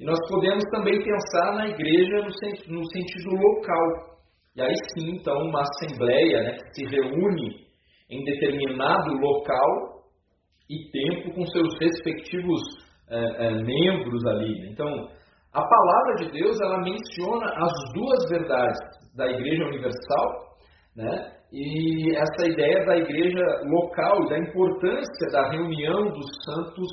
E 0.00 0.04
nós 0.04 0.18
podemos 0.28 0.64
também 0.70 0.98
pensar 1.02 1.52
na 1.54 1.68
igreja 1.68 2.16
no, 2.18 2.76
no 2.76 2.84
sentido 2.90 3.30
local. 3.30 4.16
E 4.56 4.62
aí 4.62 4.74
sim, 4.94 5.16
então, 5.16 5.36
uma 5.38 5.62
assembleia 5.62 6.42
né, 6.42 6.52
que 6.56 6.74
se 6.74 6.86
reúne 6.86 7.65
em 8.10 8.24
determinado 8.24 9.12
local 9.14 9.96
e 10.68 10.90
tempo 10.90 11.34
com 11.34 11.46
seus 11.46 11.78
respectivos 11.80 12.60
é, 13.08 13.46
é, 13.46 13.50
membros 13.54 14.26
ali. 14.26 14.60
Né? 14.60 14.68
Então, 14.72 14.88
a 15.52 15.62
palavra 15.62 16.14
de 16.18 16.32
Deus 16.32 16.60
ela 16.60 16.78
menciona 16.78 17.46
as 17.56 17.72
duas 17.94 18.28
verdades 18.28 18.78
da 19.16 19.26
Igreja 19.30 19.64
Universal, 19.64 20.46
né? 20.96 21.32
E 21.52 22.16
essa 22.16 22.50
ideia 22.50 22.84
da 22.84 22.96
igreja 22.96 23.44
local 23.64 24.24
e 24.24 24.28
da 24.30 24.38
importância 24.38 25.30
da 25.30 25.48
reunião 25.48 26.10
dos 26.10 26.26
santos 26.44 26.88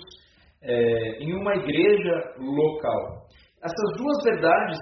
é, 0.62 1.24
em 1.24 1.34
uma 1.34 1.55
igreja 1.55 2.36
local. 2.38 3.24
Essas 3.63 3.98
duas 3.98 4.24
verdades 4.24 4.77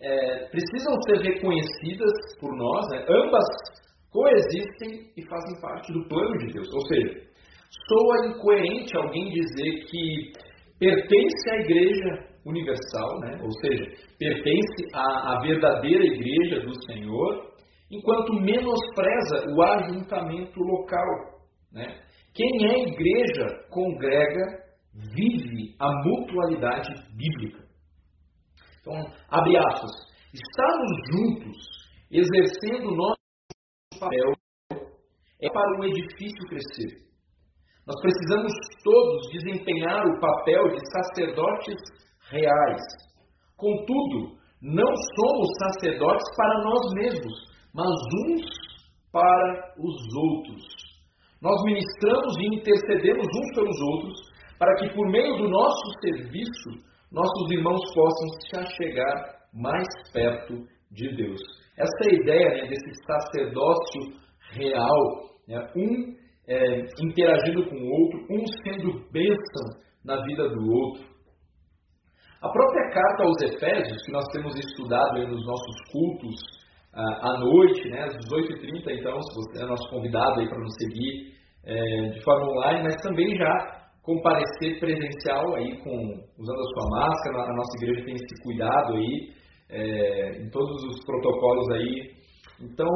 é, 0.00 0.48
precisam 0.50 0.94
ser 1.02 1.18
reconhecidas 1.20 2.12
por 2.40 2.54
nós, 2.56 2.88
né? 2.90 3.04
ambas 3.10 3.44
coexistem 4.10 5.10
e 5.16 5.26
fazem 5.26 5.60
parte 5.60 5.92
do 5.92 6.08
plano 6.08 6.38
de 6.38 6.52
Deus. 6.52 6.68
Ou 6.72 6.80
seja, 6.86 7.28
soa 7.88 8.26
incoerente 8.28 8.96
alguém 8.96 9.30
dizer 9.30 9.84
que 9.86 10.32
pertence 10.78 11.50
à 11.50 11.56
igreja 11.56 12.28
universal, 12.46 13.20
né? 13.20 13.38
ou 13.42 13.52
seja, 13.60 13.84
pertence 14.18 14.86
à, 14.94 15.34
à 15.34 15.40
verdadeira 15.42 16.04
igreja 16.04 16.60
do 16.60 16.74
Senhor, 16.84 17.52
enquanto 17.90 18.32
menospreza 18.34 19.54
o 19.54 19.62
ajuntamento 19.62 20.60
local. 20.60 21.40
Né? 21.72 22.00
Quem 22.34 22.66
é 22.66 22.88
igreja 22.88 23.66
congrega, 23.70 24.68
vive 24.94 25.74
a 25.78 25.90
mutualidade 26.04 26.94
bíblica. 27.16 27.68
Então, 28.80 28.94
abre 29.30 29.56
aspas. 29.56 29.90
Estarmos 30.32 30.90
juntos, 31.10 31.56
exercendo 32.10 32.94
nosso 32.94 33.17
papel, 33.98 34.32
é 35.40 35.50
para 35.50 35.80
o 35.80 35.84
edifício 35.84 36.48
crescer. 36.48 37.08
Nós 37.86 38.00
precisamos 38.02 38.52
todos 38.84 39.30
desempenhar 39.30 40.06
o 40.06 40.20
papel 40.20 40.68
de 40.68 40.80
sacerdotes 40.90 41.76
reais. 42.30 42.82
Contudo, 43.56 44.36
não 44.60 44.92
somos 45.16 45.48
sacerdotes 45.58 46.36
para 46.36 46.62
nós 46.62 46.92
mesmos, 46.94 47.34
mas 47.74 47.88
uns 47.88 48.44
para 49.10 49.74
os 49.78 50.14
outros. 50.16 50.62
Nós 51.40 51.62
ministramos 51.64 52.36
e 52.38 52.56
intercedemos 52.56 53.26
uns 53.26 53.54
pelos 53.54 53.80
outros, 53.80 54.18
para 54.58 54.74
que 54.76 54.92
por 54.94 55.08
meio 55.08 55.36
do 55.38 55.48
nosso 55.48 56.00
serviço, 56.02 56.70
nossos 57.10 57.50
irmãos 57.50 57.80
possam 57.94 58.28
se 58.40 58.56
achegar 58.56 59.38
mais 59.54 59.86
perto 60.12 60.66
de 60.90 61.16
Deus. 61.16 61.40
Essa 61.78 62.12
ideia 62.12 62.62
né, 62.62 62.68
desse 62.68 62.92
sacerdócio 63.06 64.00
real, 64.52 64.98
né, 65.46 65.70
um 65.76 66.18
é, 66.48 66.80
interagindo 67.00 67.68
com 67.68 67.76
o 67.76 67.90
outro, 67.90 68.26
um 68.30 68.44
sendo 68.64 69.10
bênção 69.12 69.80
na 70.04 70.22
vida 70.24 70.48
do 70.48 70.70
outro. 70.70 71.08
A 72.42 72.48
própria 72.48 72.90
carta 72.90 73.24
aos 73.24 73.40
Efésios, 73.42 74.04
que 74.04 74.12
nós 74.12 74.24
temos 74.32 74.54
estudado 74.56 75.18
nos 75.26 75.46
nossos 75.46 75.76
cultos 75.92 76.36
à 76.92 77.38
noite, 77.38 77.88
né, 77.90 78.04
às 78.04 78.14
18h30, 78.14 78.98
então, 78.98 79.20
se 79.20 79.34
você 79.34 79.62
é 79.62 79.66
nosso 79.66 79.88
convidado 79.90 80.34
para 80.48 80.58
nos 80.58 80.74
seguir 80.78 81.34
é, 81.64 82.08
de 82.10 82.22
forma 82.24 82.50
online, 82.50 82.82
mas 82.84 82.96
também 83.02 83.36
já 83.36 83.78
comparecer 84.02 84.80
presencial 84.80 85.54
aí 85.54 85.76
com 85.82 85.96
usando 86.38 86.60
a 86.60 86.80
sua 86.80 86.90
máscara, 86.90 87.42
a 87.42 87.54
nossa 87.54 87.76
igreja 87.76 88.04
tem 88.06 88.14
esse 88.14 88.42
cuidado 88.42 88.94
aí 88.94 89.37
é, 89.70 90.42
em 90.42 90.50
todos 90.50 90.82
os 90.84 91.04
protocolos 91.04 91.70
aí. 91.70 92.10
Então, 92.60 92.88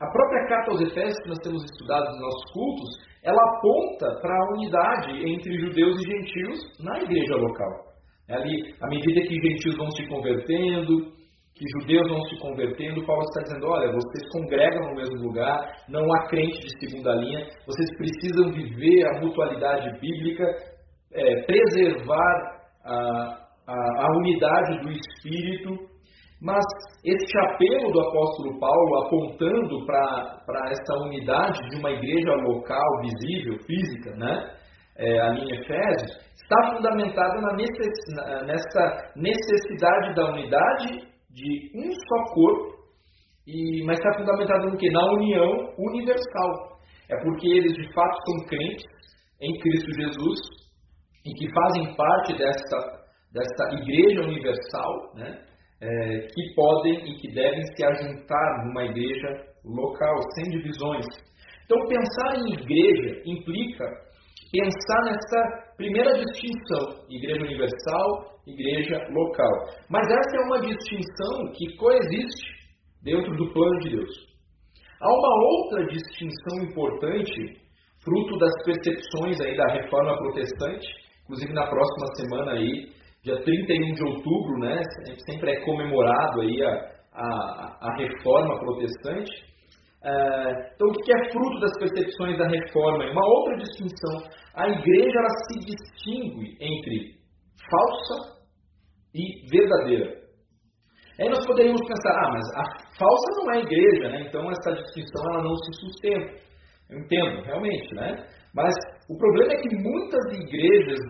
a 0.00 0.06
própria 0.10 0.46
carta 0.48 0.70
aos 0.72 0.80
Efésios 0.82 1.18
que 1.22 1.28
nós 1.28 1.38
temos 1.38 1.64
estudado 1.64 2.10
nos 2.10 2.20
nossos 2.20 2.52
cultos, 2.52 2.88
ela 3.24 3.42
aponta 3.56 4.20
para 4.20 4.34
a 4.34 4.52
unidade 4.54 5.26
entre 5.26 5.58
judeus 5.58 5.96
e 5.98 6.04
gentios 6.04 6.58
na 6.80 6.98
igreja 7.00 7.34
local. 7.34 7.86
É 8.28 8.34
ali, 8.34 8.74
à 8.80 8.88
medida 8.88 9.20
que 9.22 9.34
gentios 9.34 9.76
vão 9.76 9.90
se 9.90 10.06
convertendo, 10.08 11.16
que 11.54 11.64
judeus 11.80 12.08
vão 12.08 12.20
se 12.24 12.38
convertendo, 12.38 13.06
Paulo 13.06 13.22
está 13.22 13.42
dizendo: 13.42 13.66
olha, 13.68 13.92
vocês 13.92 14.30
congregam 14.30 14.90
no 14.90 14.94
mesmo 14.94 15.16
lugar, 15.16 15.56
não 15.88 16.02
há 16.02 16.28
crente 16.28 16.60
de 16.60 16.78
segunda 16.78 17.14
linha, 17.14 17.46
vocês 17.66 17.88
precisam 17.96 18.52
viver 18.52 19.06
a 19.06 19.20
mutualidade 19.20 19.98
bíblica, 19.98 20.44
é, 21.14 21.42
preservar 21.44 22.60
a, 22.84 23.45
a, 23.66 23.74
a 23.74 24.16
unidade 24.18 24.80
do 24.80 24.90
Espírito. 24.90 25.96
Mas 26.40 26.64
este 27.04 27.38
apelo 27.38 27.92
do 27.92 28.00
apóstolo 28.00 28.60
Paulo 28.60 29.06
apontando 29.06 29.86
para 29.86 30.70
essa 30.70 30.94
unidade 31.06 31.58
de 31.70 31.76
uma 31.78 31.90
igreja 31.90 32.30
local, 32.44 33.00
visível, 33.00 33.58
física, 33.64 34.10
né? 34.16 34.56
É, 34.98 35.20
ali 35.20 35.42
em 35.42 35.60
Efésios, 35.60 36.10
está 36.34 36.74
fundamentado 36.74 37.40
na 37.42 37.54
necess, 37.54 38.46
nessa 38.46 39.12
necessidade 39.16 40.14
da 40.14 40.30
unidade 40.30 41.06
de 41.30 41.70
um 41.74 41.90
só 41.92 42.34
corpo, 42.34 42.76
e, 43.46 43.84
mas 43.84 43.98
está 43.98 44.18
fundamentado 44.18 44.70
no 44.70 44.76
que? 44.76 44.90
Na 44.90 45.04
união 45.12 45.74
universal. 45.78 46.76
É 47.08 47.16
porque 47.22 47.46
eles 47.46 47.72
de 47.74 47.92
fato 47.92 48.16
são 48.24 48.46
crentes 48.48 48.84
em 49.40 49.58
Cristo 49.58 49.92
Jesus 49.94 50.38
e 51.24 51.32
que 51.34 51.52
fazem 51.52 51.94
parte 51.94 52.36
desta, 52.36 53.05
desta 53.32 53.74
igreja 53.74 54.22
universal, 54.22 55.14
né? 55.14 55.42
É, 55.78 56.20
que 56.20 56.54
podem 56.54 56.94
e 57.04 57.20
que 57.20 57.34
devem 57.34 57.62
se 57.62 57.84
ajuntar 57.84 58.64
numa 58.64 58.84
igreja 58.84 59.28
local, 59.62 60.14
sem 60.34 60.44
divisões. 60.50 61.04
Então, 61.64 61.78
pensar 61.86 62.38
em 62.38 62.54
igreja 62.54 63.22
implica 63.26 63.84
pensar 64.52 65.02
nessa 65.04 65.74
primeira 65.76 66.12
distinção: 66.14 67.04
igreja 67.10 67.42
universal, 67.42 68.40
igreja 68.46 68.96
local. 69.10 69.52
Mas 69.90 70.06
essa 70.08 70.36
é 70.36 70.46
uma 70.46 70.60
distinção 70.60 71.52
que 71.54 71.76
coexiste 71.76 72.56
dentro 73.02 73.36
do 73.36 73.52
plano 73.52 73.80
de 73.80 73.90
Deus. 73.90 74.26
Há 75.00 75.08
uma 75.08 75.34
outra 75.44 75.86
distinção 75.86 76.62
importante, 76.62 77.60
fruto 78.02 78.38
das 78.38 78.52
percepções 78.64 79.40
aí 79.40 79.56
da 79.56 79.74
reforma 79.74 80.16
protestante, 80.16 80.86
inclusive 81.24 81.52
na 81.52 81.66
próxima 81.66 82.06
semana 82.16 82.52
aí, 82.52 82.95
dia 83.26 83.42
31 83.42 83.92
de 83.94 84.04
outubro, 84.04 84.58
né, 84.60 84.80
sempre 85.28 85.50
é 85.50 85.64
comemorado 85.64 86.42
aí 86.42 86.62
a, 86.62 86.70
a, 87.12 87.78
a 87.80 87.96
reforma 87.96 88.60
protestante. 88.60 89.32
É, 90.04 90.72
então, 90.72 90.86
o 90.86 90.92
que 90.92 91.12
é 91.12 91.32
fruto 91.32 91.58
das 91.58 91.76
percepções 91.80 92.38
da 92.38 92.46
reforma? 92.46 93.10
Uma 93.10 93.26
outra 93.26 93.56
distinção. 93.56 94.30
A 94.54 94.68
igreja 94.68 95.18
ela 95.18 95.28
se 95.48 95.58
distingue 95.66 96.56
entre 96.60 97.16
falsa 97.68 98.38
e 99.12 99.50
verdadeira. 99.50 100.24
Aí 101.18 101.28
nós 101.28 101.44
poderíamos 101.46 101.80
pensar, 101.80 102.12
ah, 102.12 102.30
mas 102.30 102.46
a 102.54 102.64
falsa 102.96 103.42
não 103.42 103.54
é 103.54 103.58
igreja, 103.58 104.08
né? 104.08 104.26
então 104.28 104.48
essa 104.50 104.70
distinção 104.70 105.32
ela 105.32 105.42
não 105.42 105.56
se 105.56 105.80
sustenta. 105.80 106.46
Eu 106.90 107.00
entendo, 107.00 107.42
realmente, 107.42 107.92
né? 107.96 108.28
Mas 108.54 108.72
o 109.10 109.18
problema 109.18 109.52
é 109.52 109.56
que 109.56 109.74
muitas 109.74 110.38
igrejas 110.38 111.00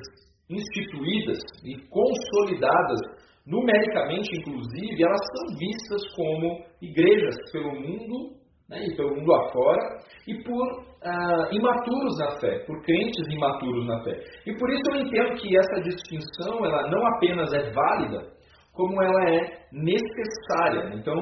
instituídas 0.48 1.38
e 1.64 1.76
consolidadas, 1.88 3.00
numericamente 3.46 4.28
inclusive, 4.38 5.02
elas 5.02 5.20
são 5.20 5.58
vistas 5.58 6.14
como 6.14 6.64
igrejas 6.80 7.36
pelo 7.52 7.72
mundo 7.74 8.36
né, 8.68 8.84
e 8.86 8.96
pelo 8.96 9.14
mundo 9.16 9.32
afora, 9.34 10.00
e 10.26 10.42
por 10.42 10.86
ah, 11.02 11.48
imaturos 11.52 12.18
na 12.18 12.40
fé, 12.40 12.58
por 12.66 12.82
crentes 12.82 13.32
imaturos 13.32 13.86
na 13.86 14.02
fé. 14.02 14.18
E 14.46 14.52
por 14.56 14.68
isso 14.70 14.82
eu 14.92 15.00
entendo 15.00 15.36
que 15.36 15.56
essa 15.56 15.82
distinção 15.82 16.64
ela 16.64 16.90
não 16.90 17.06
apenas 17.06 17.52
é 17.52 17.70
válida, 17.70 18.32
como 18.72 19.00
ela 19.00 19.30
é 19.30 19.66
necessária. 19.72 20.94
Então, 20.94 21.14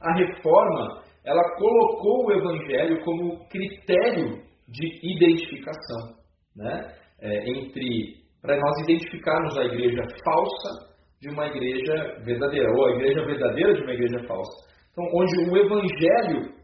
a 0.00 0.14
reforma 0.14 1.02
ela 1.24 1.42
colocou 1.56 2.26
o 2.26 2.32
evangelho 2.32 3.04
como 3.04 3.46
critério 3.48 4.42
de 4.66 5.14
identificação, 5.14 6.16
né, 6.56 6.94
é, 7.20 7.50
entre 7.50 8.27
para 8.42 8.56
nós 8.56 8.82
identificarmos 8.84 9.58
a 9.58 9.64
igreja 9.64 10.02
falsa 10.24 10.88
de 11.20 11.30
uma 11.30 11.46
igreja 11.46 12.22
verdadeira, 12.24 12.70
ou 12.76 12.86
a 12.86 12.90
igreja 12.92 13.24
verdadeira 13.24 13.74
de 13.74 13.82
uma 13.82 13.92
igreja 13.92 14.26
falsa. 14.26 14.68
Então, 14.92 15.04
onde 15.14 15.50
o 15.50 15.56
evangelho 15.56 16.58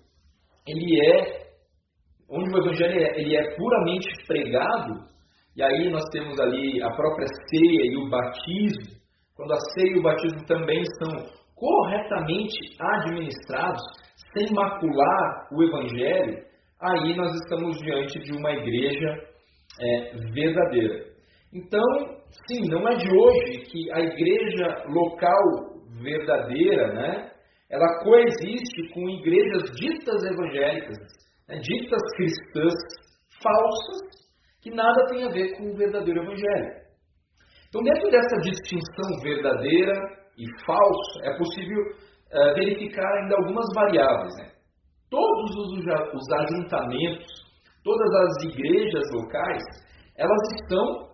ele 0.67 1.07
é 1.07 1.45
onde 2.31 2.51
o 2.51 2.59
evangelho 2.59 2.99
é, 2.99 3.21
ele 3.21 3.37
é 3.37 3.57
puramente 3.57 4.09
pregado, 4.27 5.05
e 5.57 5.63
aí 5.63 5.91
nós 5.91 6.03
temos 6.11 6.39
ali 6.41 6.83
a 6.83 6.91
própria 6.91 7.27
ceia 7.49 7.93
e 7.93 7.97
o 7.97 8.09
batismo, 8.09 8.97
quando 9.37 9.53
a 9.53 9.61
ceia 9.75 9.95
e 9.95 9.99
o 9.99 10.03
batismo 10.03 10.45
também 10.47 10.83
são 10.99 11.27
corretamente 11.55 12.59
administrados, 12.81 13.83
sem 14.33 14.53
macular 14.53 15.49
o 15.53 15.63
evangelho, 15.63 16.43
aí 16.81 17.17
nós 17.17 17.33
estamos 17.35 17.79
diante 17.79 18.19
de 18.19 18.33
uma 18.37 18.51
igreja 18.51 19.09
é, 19.81 20.17
verdadeira. 20.33 21.14
Então, 21.55 21.81
sim, 22.49 22.69
não 22.69 22.89
é 22.89 22.97
de 22.97 23.09
hoje 23.09 23.65
que 23.71 23.93
a 23.93 24.01
igreja 24.01 24.85
local 24.89 25.75
verdadeira, 26.03 26.93
né, 26.93 27.31
ela 27.71 28.03
coexiste 28.03 28.93
com 28.93 29.09
igrejas 29.09 29.71
ditas 29.77 30.25
evangélicas, 30.25 30.99
né, 31.49 31.59
ditas 31.61 32.01
cristãs 32.17 32.75
falsas, 33.41 34.25
que 34.61 34.71
nada 34.71 35.07
tem 35.11 35.25
a 35.25 35.31
ver 35.31 35.57
com 35.57 35.71
o 35.71 35.77
verdadeiro 35.77 36.23
evangelho. 36.23 36.85
Então, 37.69 37.83
dentro 37.83 38.11
dessa 38.11 38.37
distinção 38.41 39.21
verdadeira 39.23 39.93
e 40.37 40.45
falsa, 40.67 41.21
é 41.23 41.39
possível 41.39 41.79
uh, 41.79 42.55
verificar 42.55 43.07
ainda 43.19 43.37
algumas 43.37 43.67
variáveis. 43.75 44.35
Né? 44.39 44.51
Todos 45.09 45.51
os, 45.57 45.85
os 46.15 46.33
ajuntamentos, 46.33 47.27
todas 47.85 48.15
as 48.15 48.45
igrejas 48.45 49.05
locais, 49.13 49.63
elas 50.17 50.41
estão 50.61 51.14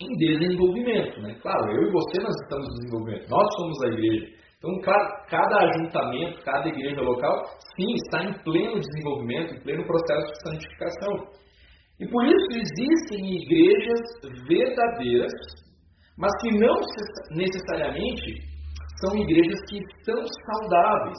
em 0.00 0.08
desenvolvimento. 0.16 1.20
Né? 1.20 1.34
Claro, 1.40 1.70
eu 1.70 1.88
e 1.88 1.92
você 1.92 2.22
nós 2.22 2.34
estamos 2.42 2.66
em 2.68 2.84
desenvolvimento, 2.84 3.30
nós 3.30 3.54
somos 3.56 3.82
a 3.82 3.88
igreja. 3.88 4.44
Então, 4.58 4.80
cada 5.28 5.56
ajuntamento, 5.58 6.42
cada 6.42 6.68
igreja 6.68 7.02
local, 7.02 7.44
sim, 7.76 7.92
está 8.06 8.24
em 8.24 8.32
pleno 8.44 8.80
desenvolvimento, 8.80 9.54
em 9.54 9.60
pleno 9.60 9.86
processo 9.86 10.32
de 10.32 10.50
santificação. 10.50 11.44
E 12.00 12.08
por 12.08 12.24
isso 12.24 12.46
existem 12.50 13.36
igrejas 13.36 14.00
verdadeiras, 14.48 15.32
mas 16.16 16.32
que 16.40 16.58
não 16.58 16.74
necessariamente 17.36 18.40
são 19.00 19.18
igrejas 19.18 19.60
que 19.68 19.78
estão 19.78 20.24
saudáveis. 20.46 21.18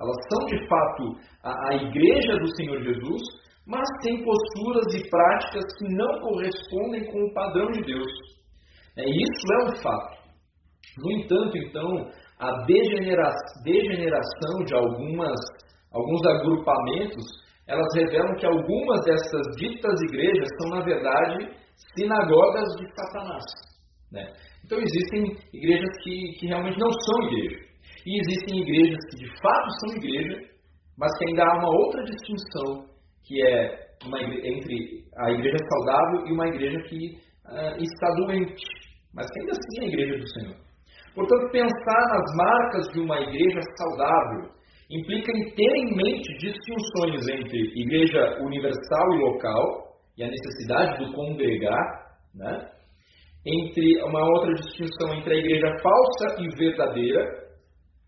Elas 0.00 0.16
são 0.28 0.46
de 0.46 0.68
fato 0.68 1.16
a, 1.44 1.68
a 1.70 1.74
igreja 1.76 2.36
do 2.36 2.56
Senhor 2.56 2.82
Jesus, 2.82 3.22
mas 3.66 3.84
têm 4.02 4.24
posturas 4.24 4.94
e 4.94 5.10
práticas 5.10 5.64
que 5.78 5.94
não 5.94 6.20
correspondem 6.20 7.04
com 7.10 7.24
o 7.24 7.34
padrão 7.34 7.70
de 7.72 7.82
Deus. 7.82 8.12
É, 8.96 9.04
isso 9.04 9.52
é 9.52 9.64
um 9.64 9.76
fato. 9.82 10.16
No 10.98 11.12
entanto, 11.12 11.58
então, 11.58 12.10
a 12.38 12.64
degeneração 12.64 14.64
de 14.64 14.74
algumas, 14.74 15.38
alguns 15.92 16.26
agrupamentos, 16.26 17.24
elas 17.66 17.86
revelam 17.94 18.34
que 18.36 18.46
algumas 18.46 19.04
dessas 19.04 19.56
ditas 19.56 20.00
igrejas 20.08 20.48
são, 20.60 20.70
na 20.70 20.84
verdade, 20.84 21.50
sinagogas 21.96 22.68
de 22.78 22.86
Satanás. 22.94 23.44
Né? 24.12 24.32
Então, 24.64 24.78
existem 24.78 25.36
igrejas 25.52 25.90
que, 26.02 26.32
que 26.38 26.46
realmente 26.46 26.78
não 26.78 26.90
são 26.90 27.22
igreja. 27.24 27.66
E 28.06 28.20
existem 28.20 28.60
igrejas 28.60 28.98
que, 29.10 29.16
de 29.16 29.40
fato, 29.40 29.70
são 29.80 29.96
igreja, 29.96 30.48
mas 30.96 31.10
que 31.18 31.28
ainda 31.28 31.44
há 31.44 31.58
uma 31.58 31.70
outra 31.70 32.04
distinção, 32.04 32.86
que 33.26 33.42
é 33.42 33.86
uma 34.04 34.20
igreja, 34.20 34.46
entre 34.46 35.04
a 35.18 35.30
igreja 35.30 35.56
saudável 35.68 36.26
e 36.26 36.32
uma 36.32 36.48
igreja 36.48 36.78
que 36.88 37.16
uh, 37.46 37.82
está 37.82 38.08
doente, 38.16 38.64
mas 39.14 39.26
que 39.30 39.40
ainda 39.40 39.52
assim 39.52 39.80
é 39.80 39.84
a 39.84 39.88
igreja 39.88 40.18
do 40.18 40.28
Senhor. 40.28 40.56
Portanto, 41.14 41.50
pensar 41.50 42.02
nas 42.12 42.36
marcas 42.36 42.92
de 42.92 43.00
uma 43.00 43.18
igreja 43.20 43.60
saudável 43.78 44.50
implica 44.90 45.32
em 45.32 45.54
ter 45.54 45.76
em 45.76 45.96
mente 45.96 46.32
distinções 46.38 47.26
entre 47.28 47.58
igreja 47.80 48.38
universal 48.40 49.14
e 49.14 49.18
local, 49.18 49.86
e 50.16 50.24
a 50.24 50.28
necessidade 50.28 51.04
do 51.04 51.12
congregar, 51.12 52.06
né? 52.34 52.70
entre 53.46 54.02
uma 54.02 54.24
outra 54.34 54.54
distinção 54.54 55.14
entre 55.14 55.34
a 55.34 55.38
igreja 55.38 55.66
falsa 55.82 56.42
e 56.42 56.56
verdadeira, 56.56 57.46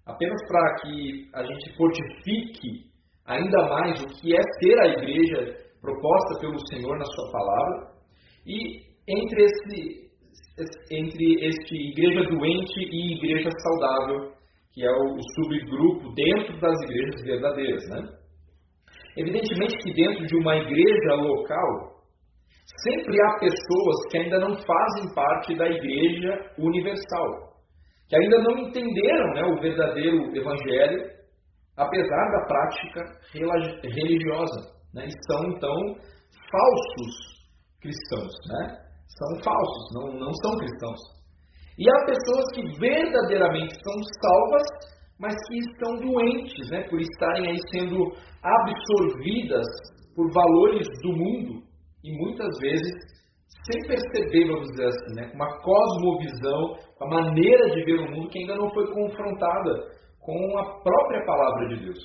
apenas 0.07 0.41
para 0.49 0.75
que 0.81 1.31
a 1.35 1.45
gente 1.45 1.77
fortifique 1.77 2.89
ainda 3.29 3.69
mais 3.69 4.01
o 4.03 4.07
que 4.07 4.35
é 4.35 4.41
ser 4.59 4.81
a 4.81 4.89
igreja 4.89 5.69
proposta 5.81 6.41
pelo 6.41 6.59
Senhor 6.71 6.99
na 6.99 7.05
sua 7.05 7.31
palavra, 7.31 7.99
e 8.47 8.89
entre 9.07 9.45
esse, 9.45 10.09
entre 10.91 11.47
este 11.47 11.75
igreja 11.75 12.23
doente 12.29 12.81
e 12.81 13.17
igreja 13.17 13.51
saudável, 13.63 14.33
que 14.73 14.85
é 14.85 14.91
o, 14.91 15.19
subgrupo 15.35 16.15
dentro 16.15 16.61
das 16.61 16.81
igrejas 16.83 17.23
verdadeiras. 17.23 17.89
Né? 17.89 18.09
Evidentemente 19.17 19.77
que 19.79 19.93
dentro 19.93 20.27
de 20.27 20.37
uma 20.37 20.57
igreja 20.57 21.15
local, 21.15 21.99
sempre 22.85 23.17
há 23.23 23.39
pessoas 23.41 24.11
que 24.11 24.19
ainda 24.19 24.39
não 24.39 24.57
fazem 24.57 25.15
parte 25.15 25.57
da 25.57 25.67
igreja 25.67 26.51
universal, 26.59 27.55
que 28.09 28.17
ainda 28.17 28.39
não 28.43 28.59
entenderam 28.59 29.35
né, 29.35 29.43
o 29.45 29.61
verdadeiro 29.61 30.37
evangelho, 30.37 31.18
apesar 31.79 32.31
da 32.33 32.47
prática 32.47 33.01
religiosa. 33.33 34.77
Né, 34.93 35.07
e 35.07 35.33
são, 35.33 35.45
então, 35.51 35.77
falsos 36.51 37.15
cristãos. 37.81 38.33
Né? 38.49 38.89
são 39.19 39.43
falsos, 39.43 39.85
não, 39.95 40.07
não 40.19 40.33
são 40.35 40.57
cristãos. 40.59 41.01
E 41.79 41.85
há 41.91 42.05
pessoas 42.07 42.47
que 42.55 42.79
verdadeiramente 42.79 43.75
são 43.83 43.95
salvas, 44.23 44.63
mas 45.19 45.35
que 45.49 45.59
estão 45.59 45.97
doentes, 45.97 46.71
né, 46.71 46.83
por 46.89 47.01
estarem 47.01 47.51
aí 47.51 47.59
sendo 47.71 48.13
absorvidas 48.43 49.67
por 50.15 50.31
valores 50.33 50.87
do 51.03 51.13
mundo 51.13 51.63
e 52.05 52.13
muitas 52.13 52.59
vezes 52.61 53.19
sem 53.71 53.87
perceber, 53.87 54.47
vamos 54.47 54.69
dizer 54.71 54.87
assim, 54.87 55.15
né, 55.15 55.31
uma 55.35 55.47
cosmovisão, 55.61 56.77
a 57.01 57.07
maneira 57.07 57.71
de 57.71 57.85
ver 57.85 58.01
o 58.01 58.11
mundo 58.11 58.29
que 58.29 58.39
ainda 58.41 58.57
não 58.57 58.71
foi 58.71 58.87
confrontada 58.93 59.99
com 60.29 60.59
a 60.59 60.65
própria 60.83 61.25
palavra 61.25 61.69
de 61.69 61.85
Deus. 61.85 61.99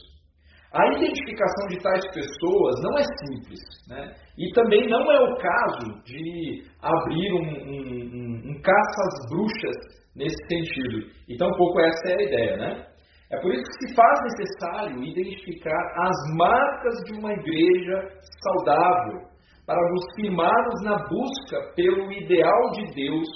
A 0.71 0.87
identificação 0.95 1.67
de 1.67 1.83
tais 1.83 2.05
pessoas 2.13 2.81
não 2.81 2.97
é 2.97 3.03
simples, 3.03 3.59
né? 3.89 4.15
E 4.37 4.49
também 4.53 4.87
não 4.87 5.11
é 5.11 5.19
o 5.19 5.35
caso 5.35 6.03
de 6.05 6.63
abrir 6.81 7.33
um, 7.33 7.43
um, 7.43 7.83
um, 8.15 8.51
um 8.51 8.61
caça 8.61 9.01
às 9.03 9.29
bruxas 9.29 9.75
nesse 10.15 10.37
sentido. 10.47 11.11
E 11.27 11.37
tampouco 11.37 11.81
essa 11.81 12.11
é 12.11 12.15
a 12.15 12.23
ideia, 12.23 12.57
né? 12.57 12.87
É 13.29 13.41
por 13.41 13.53
isso 13.53 13.63
que 13.63 13.87
se 13.87 13.95
faz 13.95 14.19
necessário 14.23 15.03
identificar 15.03 15.93
as 15.97 16.35
marcas 16.37 17.03
de 17.05 17.19
uma 17.19 17.33
igreja 17.33 18.07
saudável, 18.41 19.27
para 19.65 19.81
nos 19.91 20.03
firmarmos 20.15 20.81
na 20.83 20.97
busca 21.07 21.73
pelo 21.75 22.11
ideal 22.11 22.71
de 22.71 22.95
Deus 22.95 23.27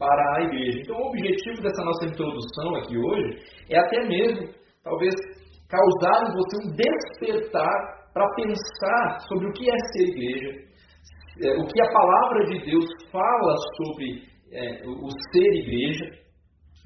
para 0.00 0.36
a 0.36 0.42
igreja. 0.44 0.80
Então, 0.80 0.96
o 0.96 1.08
objetivo 1.08 1.60
dessa 1.60 1.84
nossa 1.84 2.06
introdução 2.06 2.74
aqui 2.76 2.96
hoje 2.96 3.38
é 3.68 3.78
até 3.78 4.08
mesmo, 4.08 4.48
talvez, 4.82 5.14
causar 5.68 6.24
em 6.24 6.32
você 6.32 6.56
um 6.64 6.74
despertar 6.74 8.00
para 8.14 8.34
pensar 8.34 9.20
sobre 9.28 9.46
o 9.46 9.52
que 9.52 9.70
é 9.70 9.76
ser 9.92 10.08
igreja, 10.08 10.70
é, 11.42 11.52
o 11.58 11.66
que 11.66 11.82
a 11.82 11.92
palavra 11.92 12.46
de 12.46 12.64
Deus 12.64 12.86
fala 13.12 13.54
sobre 13.76 14.24
é, 14.52 14.88
o 14.88 15.08
ser 15.32 15.52
igreja, 15.54 16.06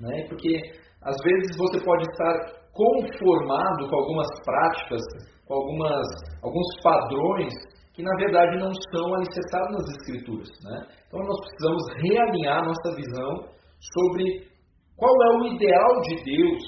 né? 0.01 0.27
porque 0.29 0.61
às 1.03 1.17
vezes 1.23 1.57
você 1.57 1.85
pode 1.85 2.03
estar 2.11 2.65
conformado 2.73 3.89
com 3.89 3.97
algumas 3.97 4.27
práticas, 4.45 5.01
com 5.47 5.55
algumas, 5.55 6.07
alguns 6.43 6.83
padrões 6.83 7.53
que 7.95 8.03
na 8.03 8.15
verdade 8.17 8.59
não 8.59 8.73
são 8.93 9.15
alicerçados 9.15 9.71
nas 9.71 9.97
Escrituras. 9.97 10.49
Né? 10.65 10.87
Então 11.15 11.27
nós 11.27 11.41
precisamos 11.43 11.83
realinhar 12.03 12.65
nossa 12.65 12.97
visão 12.97 13.49
sobre 13.95 14.49
qual 14.97 15.13
é 15.13 15.37
o 15.39 15.55
ideal 15.55 16.01
de 16.01 16.25
Deus 16.25 16.63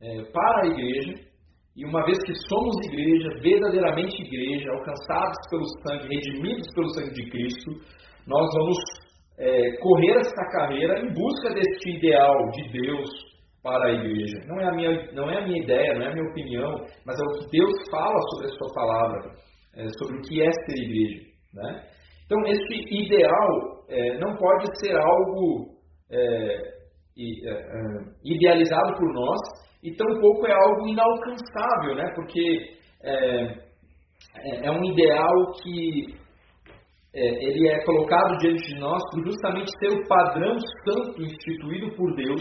é, 0.00 0.22
para 0.30 0.62
a 0.62 0.66
igreja 0.68 1.20
e 1.74 1.84
uma 1.84 2.04
vez 2.04 2.16
que 2.22 2.32
somos 2.48 2.76
igreja, 2.86 3.28
verdadeiramente 3.40 4.22
igreja, 4.22 4.70
alcançados 4.70 5.36
pelo 5.50 5.64
sangue, 5.82 6.14
redimidos 6.14 6.68
pelo 6.76 6.88
sangue 6.90 7.10
de 7.10 7.28
Cristo, 7.28 7.70
nós 8.28 8.48
vamos 8.54 8.78
é, 9.38 9.76
correr 9.78 10.20
essa 10.20 10.44
carreira 10.52 11.00
em 11.00 11.12
busca 11.12 11.52
deste 11.52 11.96
ideal 11.96 12.50
de 12.52 12.70
Deus 12.70 13.10
para 13.64 13.84
a 13.86 13.92
igreja. 13.94 14.44
Não 14.46 14.60
é 14.60 14.68
a 14.68 14.72
minha, 14.72 15.12
não 15.12 15.28
é 15.28 15.38
a 15.38 15.44
minha 15.44 15.60
ideia, 15.60 15.94
não 15.94 16.02
é 16.02 16.08
a 16.08 16.12
minha 16.12 16.30
opinião, 16.30 16.72
mas 17.04 17.18
é 17.18 17.24
o 17.24 17.38
que 17.40 17.50
Deus 17.50 17.72
fala 17.90 18.18
sobre 18.30 18.46
a 18.46 18.50
sua 18.50 18.74
palavra, 18.74 19.30
é, 19.74 19.88
sobre 19.98 20.18
o 20.18 20.22
que 20.22 20.40
é 20.40 20.52
ser 20.52 20.84
igreja. 20.84 21.32
Né? 21.54 21.92
Então, 22.32 22.46
este 22.46 22.94
ideal 22.96 23.84
é, 23.90 24.18
não 24.18 24.34
pode 24.36 24.66
ser 24.80 24.96
algo 24.96 25.68
é, 26.10 26.16
é, 26.16 27.58
idealizado 28.24 28.96
por 28.96 29.12
nós, 29.12 29.38
e 29.82 29.94
tampouco 29.94 30.46
é 30.46 30.52
algo 30.52 30.88
inalcançável, 30.88 31.94
né? 31.94 32.10
porque 32.14 32.74
é, 33.02 33.44
é, 34.38 34.66
é 34.66 34.70
um 34.70 34.82
ideal 34.82 35.52
que 35.62 36.06
é, 37.14 37.44
ele 37.44 37.68
é 37.68 37.84
colocado 37.84 38.38
diante 38.38 38.66
de 38.66 38.80
nós 38.80 39.02
por 39.10 39.26
justamente 39.26 39.70
ser 39.78 39.88
o 39.88 40.08
padrão 40.08 40.56
santo 40.88 41.20
instituído 41.20 41.94
por 41.94 42.16
Deus, 42.16 42.40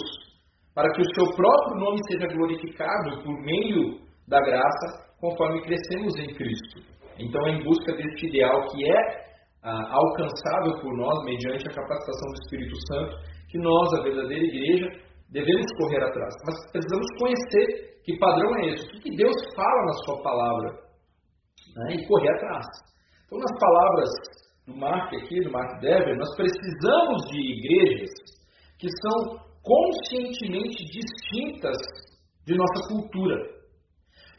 para 0.73 0.89
que 0.93 1.01
o 1.01 1.15
seu 1.15 1.35
próprio 1.35 1.81
nome 1.81 1.99
seja 2.09 2.27
glorificado 2.27 3.23
por 3.25 3.37
meio 3.41 3.99
da 4.25 4.39
graça, 4.39 5.11
conforme 5.19 5.61
crescemos 5.63 6.17
em 6.17 6.33
Cristo. 6.33 6.79
Então, 7.19 7.45
é 7.47 7.51
em 7.55 7.63
busca 7.65 7.93
deste 7.93 8.27
ideal 8.27 8.61
que 8.69 8.89
é 8.89 9.30
ah, 9.63 9.93
alcançável 9.93 10.81
por 10.81 10.97
nós, 10.97 11.23
mediante 11.25 11.67
a 11.69 11.75
capacitação 11.75 12.27
do 12.29 12.39
Espírito 12.43 12.75
Santo, 12.87 13.15
que 13.49 13.57
nós, 13.59 13.93
a 13.93 14.03
verdadeira 14.03 14.45
igreja, 14.45 14.87
devemos 15.29 15.65
correr 15.77 16.03
atrás. 16.03 16.33
Mas 16.45 16.71
precisamos 16.71 17.05
conhecer 17.19 18.01
que 18.03 18.17
padrão 18.17 18.55
é 18.57 18.73
esse, 18.73 18.85
o 18.85 19.01
que 19.01 19.15
Deus 19.15 19.35
fala 19.55 19.85
na 19.85 19.93
Sua 20.05 20.23
palavra, 20.23 20.69
né, 21.75 21.95
e 21.95 22.07
correr 22.07 22.29
atrás. 22.29 22.65
Então, 23.25 23.37
nas 23.37 23.59
palavras 23.59 24.09
do 24.65 24.75
Mark 24.77 25.13
aqui, 25.13 25.39
do 25.43 25.51
Mark 25.51 25.79
Dever, 25.79 26.17
nós 26.17 26.35
precisamos 26.35 27.21
de 27.29 27.39
igrejas 27.39 28.09
que 28.79 28.87
são 28.89 29.51
conscientemente 29.61 30.83
distintas 30.85 31.77
de 32.45 32.55
nossa 32.55 32.87
cultura. 32.89 33.35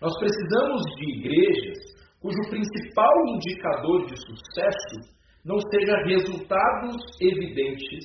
Nós 0.00 0.18
precisamos 0.18 0.82
de 0.96 1.18
igrejas 1.18 1.91
cujo 2.22 2.38
principal 2.48 3.12
indicador 3.34 4.06
de 4.06 4.16
sucesso 4.16 5.12
não 5.44 5.58
seja 5.58 5.96
resultados 6.06 6.96
evidentes, 7.20 8.04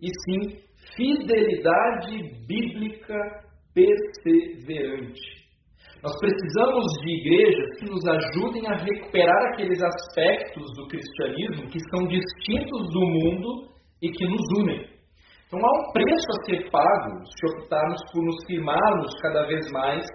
e 0.00 0.08
sim 0.24 0.66
fidelidade 0.96 2.46
bíblica 2.46 3.18
perseverante. 3.74 5.36
Nós 6.02 6.12
precisamos 6.20 6.84
de 7.02 7.10
igrejas 7.10 7.78
que 7.80 7.90
nos 7.90 8.06
ajudem 8.06 8.66
a 8.68 8.76
recuperar 8.76 9.52
aqueles 9.52 9.82
aspectos 9.82 10.64
do 10.76 10.86
cristianismo 10.86 11.68
que 11.68 11.80
são 11.90 12.06
distintos 12.06 12.92
do 12.92 13.00
mundo 13.00 13.68
e 14.00 14.10
que 14.10 14.24
nos 14.24 14.42
unem. 14.60 14.86
Então 15.46 15.58
há 15.58 15.80
um 15.80 15.92
preço 15.92 16.26
a 16.30 16.44
ser 16.44 16.70
pago 16.70 17.24
se 17.24 17.58
optarmos 17.58 18.00
por 18.12 18.22
nos 18.22 18.36
firmarmos 18.46 19.12
cada 19.20 19.46
vez 19.46 19.70
mais 19.72 20.06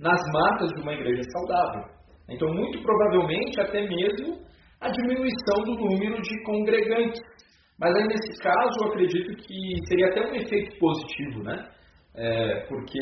nas 0.00 0.20
marcas 0.32 0.70
de 0.70 0.80
uma 0.80 0.92
igreja 0.94 1.22
saudável. 1.32 1.94
Então, 2.28 2.48
muito 2.52 2.82
provavelmente, 2.82 3.60
até 3.60 3.82
mesmo 3.82 4.42
a 4.80 4.88
diminuição 4.90 5.64
do 5.64 5.74
número 5.74 6.20
de 6.20 6.42
congregantes. 6.44 7.20
Mas 7.78 7.94
aí, 7.94 8.06
nesse 8.06 8.42
caso, 8.42 8.72
eu 8.80 8.88
acredito 8.88 9.36
que 9.36 9.58
seria 9.88 10.08
até 10.08 10.20
um 10.20 10.34
efeito 10.34 10.78
positivo, 10.78 11.42
né? 11.42 11.70
É, 12.16 12.66
porque 12.68 12.98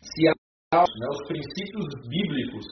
se 0.00 0.28
há 0.72 0.78
né, 0.78 1.08
os 1.10 1.28
princípios 1.28 1.84
bíblicos 2.08 2.64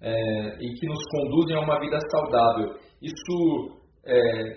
é, 0.00 0.12
e 0.60 0.74
que 0.74 0.86
nos 0.86 1.02
conduzem 1.10 1.56
a 1.56 1.60
uma 1.60 1.80
vida 1.80 1.98
saudável, 2.10 2.74
isso 3.00 3.78
é, 4.04 4.12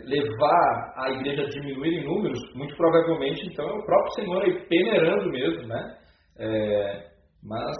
levar 0.05 0.93
a 0.97 1.11
igreja 1.11 1.43
a 1.43 1.49
diminuir 1.49 1.99
em 1.99 2.05
números, 2.05 2.39
muito 2.55 2.75
provavelmente, 2.75 3.45
então, 3.45 3.67
é 3.67 3.73
o 3.73 3.85
próprio 3.85 4.13
Senhor 4.13 4.43
aí 4.43 4.67
peneirando 4.67 5.29
mesmo, 5.29 5.67
né? 5.67 5.97
É, 6.39 7.09
mas 7.43 7.75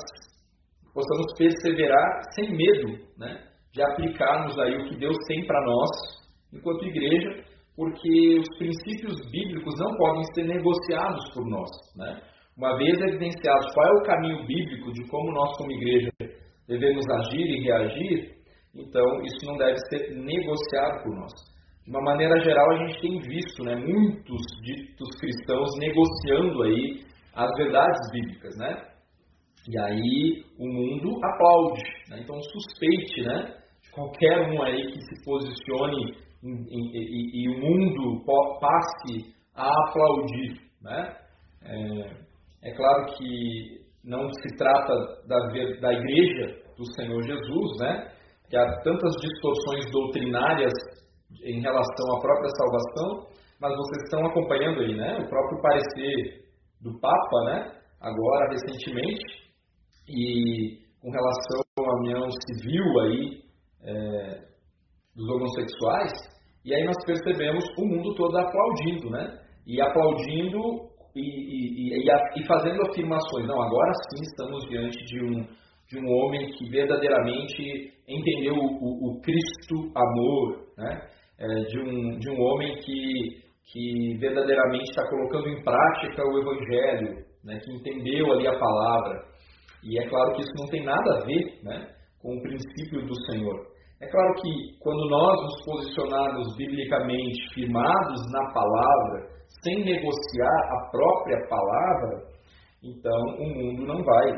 possamos 1.00 1.34
perseverar 1.38 2.22
sem 2.36 2.52
medo, 2.52 3.00
né? 3.18 3.44
De 3.74 3.82
aplicarmos 3.82 4.60
aí 4.60 4.76
o 4.76 4.90
que 4.90 4.98
Deus 4.98 5.16
tem 5.28 5.46
para 5.46 5.64
nós 5.66 5.90
enquanto 6.54 6.86
igreja, 6.86 7.44
porque 7.76 8.40
os 8.40 8.58
princípios 8.58 9.16
bíblicos 9.32 9.74
não 9.80 9.96
podem 9.96 10.24
ser 10.34 10.44
negociados 10.44 11.24
por 11.34 11.46
nós. 11.48 11.70
Né? 11.96 12.22
Uma 12.58 12.76
vez 12.78 13.00
evidenciados 13.00 13.74
qual 13.74 13.88
é 13.88 13.92
o 13.92 14.04
caminho 14.04 14.46
bíblico 14.46 14.92
de 14.92 15.08
como 15.08 15.32
nós, 15.32 15.56
como 15.56 15.72
igreja, 15.72 16.10
devemos 16.68 17.06
agir 17.20 17.46
e 17.46 17.64
reagir, 17.64 18.32
então 18.76 19.06
isso 19.24 19.46
não 19.46 19.58
deve 19.58 19.78
ser 19.90 20.16
negociado 20.16 21.04
por 21.04 21.16
nós. 21.16 21.32
De 21.86 21.92
uma 21.92 22.02
maneira 22.02 22.38
geral, 22.42 22.72
a 22.72 22.88
gente 22.88 23.02
tem 23.02 23.20
visto 23.22 23.64
né, 23.64 23.76
muitos 23.76 24.42
ditos 24.64 25.20
cristãos 25.20 25.70
negociando 25.80 26.64
aí 26.64 27.04
as 27.36 27.50
verdades 27.58 28.12
bíblicas, 28.12 28.58
né? 28.58 28.90
E 29.68 29.80
aí 29.80 30.44
o 30.58 30.68
mundo 30.68 31.18
aplaude. 31.24 31.84
Né? 32.10 32.22
Então 32.22 32.42
suspeite, 32.42 33.22
né? 33.24 33.56
De 33.84 33.92
qualquer 33.92 34.50
um 34.50 34.62
aí 34.64 34.92
que 34.92 35.02
se 35.02 35.26
posicione 35.26 36.18
e, 36.44 36.50
e, 36.50 37.44
e 37.44 37.50
o 37.50 37.60
mundo 37.60 38.24
passe 38.60 39.36
a 39.56 39.70
aplaudir. 39.88 40.62
Né? 40.82 41.18
É, 41.64 42.70
é, 42.70 42.76
claro 42.76 43.06
que 43.18 43.80
não 44.04 44.30
se 44.32 44.58
trata 44.58 44.94
da, 45.28 45.38
da 45.82 45.94
igreja 45.94 46.62
do 46.78 46.86
Senhor 46.96 47.22
Jesus, 47.22 47.80
né? 47.80 48.14
que 48.50 48.58
há 48.58 48.66
tantas 48.82 49.14
distorções 49.22 49.92
doutrinárias 49.92 50.74
em 51.44 51.62
relação 51.62 52.18
à 52.18 52.20
própria 52.22 52.50
salvação, 52.58 53.30
mas 53.62 53.76
vocês 53.76 54.04
estão 54.06 54.26
acompanhando 54.26 54.80
aí, 54.80 54.96
né? 54.96 55.20
O 55.20 55.30
próprio 55.30 55.62
parecer 55.62 56.46
do 56.82 57.00
Papa, 57.00 57.44
né? 57.46 57.72
Agora, 58.02 58.50
recentemente, 58.50 59.49
e 60.10 60.80
com 61.02 61.12
relação 61.12 61.62
à 61.78 62.00
união 62.02 62.28
civil 62.32 63.00
aí, 63.02 63.42
é, 63.84 64.42
dos 65.16 65.30
homossexuais, 65.30 66.12
e 66.66 66.74
aí 66.74 66.84
nós 66.84 66.98
percebemos 67.06 67.64
o 67.78 67.86
mundo 67.86 68.14
todo 68.16 68.38
aplaudindo, 68.38 69.10
né? 69.10 69.40
E 69.66 69.82
aplaudindo 69.82 70.60
e, 71.16 71.22
e, 71.22 72.00
e, 72.00 72.42
e 72.42 72.46
fazendo 72.46 72.82
afirmações. 72.90 73.48
Não, 73.48 73.62
agora 73.62 73.92
sim 73.94 74.22
estamos 74.24 74.68
diante 74.68 74.98
de 75.06 75.24
um, 75.24 75.48
de 75.88 76.00
um 76.00 76.12
homem 76.12 76.50
que 76.52 76.70
verdadeiramente 76.70 77.94
entendeu 78.08 78.56
o, 78.56 78.66
o, 78.66 79.12
o 79.12 79.22
Cristo 79.22 79.92
amor, 79.96 80.68
né? 80.78 81.02
É, 81.40 81.46
de, 81.70 81.80
um, 81.80 82.20
de 82.20 82.30
um 82.30 82.42
homem 82.42 82.76
que, 82.80 83.42
que 83.72 84.18
verdadeiramente 84.20 84.90
está 84.90 85.08
colocando 85.10 85.48
em 85.48 85.64
prática 85.64 86.22
o 86.22 86.40
Evangelho, 86.40 87.26
né? 87.46 87.58
que 87.64 87.72
entendeu 87.72 88.34
ali 88.34 88.46
a 88.46 88.60
palavra. 88.60 89.24
E 89.84 90.00
é 90.00 90.10
claro 90.10 90.34
que 90.34 90.42
isso 90.42 90.54
não 90.58 90.68
tem 90.68 90.84
nada 90.84 91.18
a 91.18 91.26
ver 91.26 91.60
né? 91.64 91.88
com 92.22 92.36
o 92.36 92.42
princípio 92.42 93.06
do 93.06 93.16
Senhor. 93.26 93.68
É 94.02 94.08
claro 94.08 94.34
que 94.42 94.80
quando 94.80 95.10
nós 95.10 95.42
nos 95.42 95.66
posicionarmos 95.66 96.56
biblicamente, 96.56 97.54
firmados 97.54 98.22
na 98.32 98.54
palavra, 98.54 99.30
sem 99.64 99.84
negociar 99.84 100.60
a 100.72 100.90
própria 100.90 101.48
palavra, 101.50 102.30
então 102.84 103.20
o 103.38 103.50
mundo 103.50 103.86
não 103.86 104.04
vai 104.04 104.30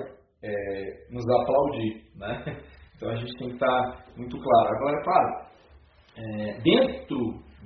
é, 0.44 1.08
nos 1.12 1.24
aplaudir. 1.42 2.04
Né? 2.16 2.62
Então 3.02 3.10
a 3.10 3.16
gente 3.16 3.34
tem 3.40 3.48
que 3.48 3.54
estar 3.56 4.06
muito 4.16 4.38
claro. 4.38 4.76
Agora, 4.76 4.96
é 4.96 5.04
claro, 5.04 5.52
é, 6.18 6.62
dentro 6.62 7.18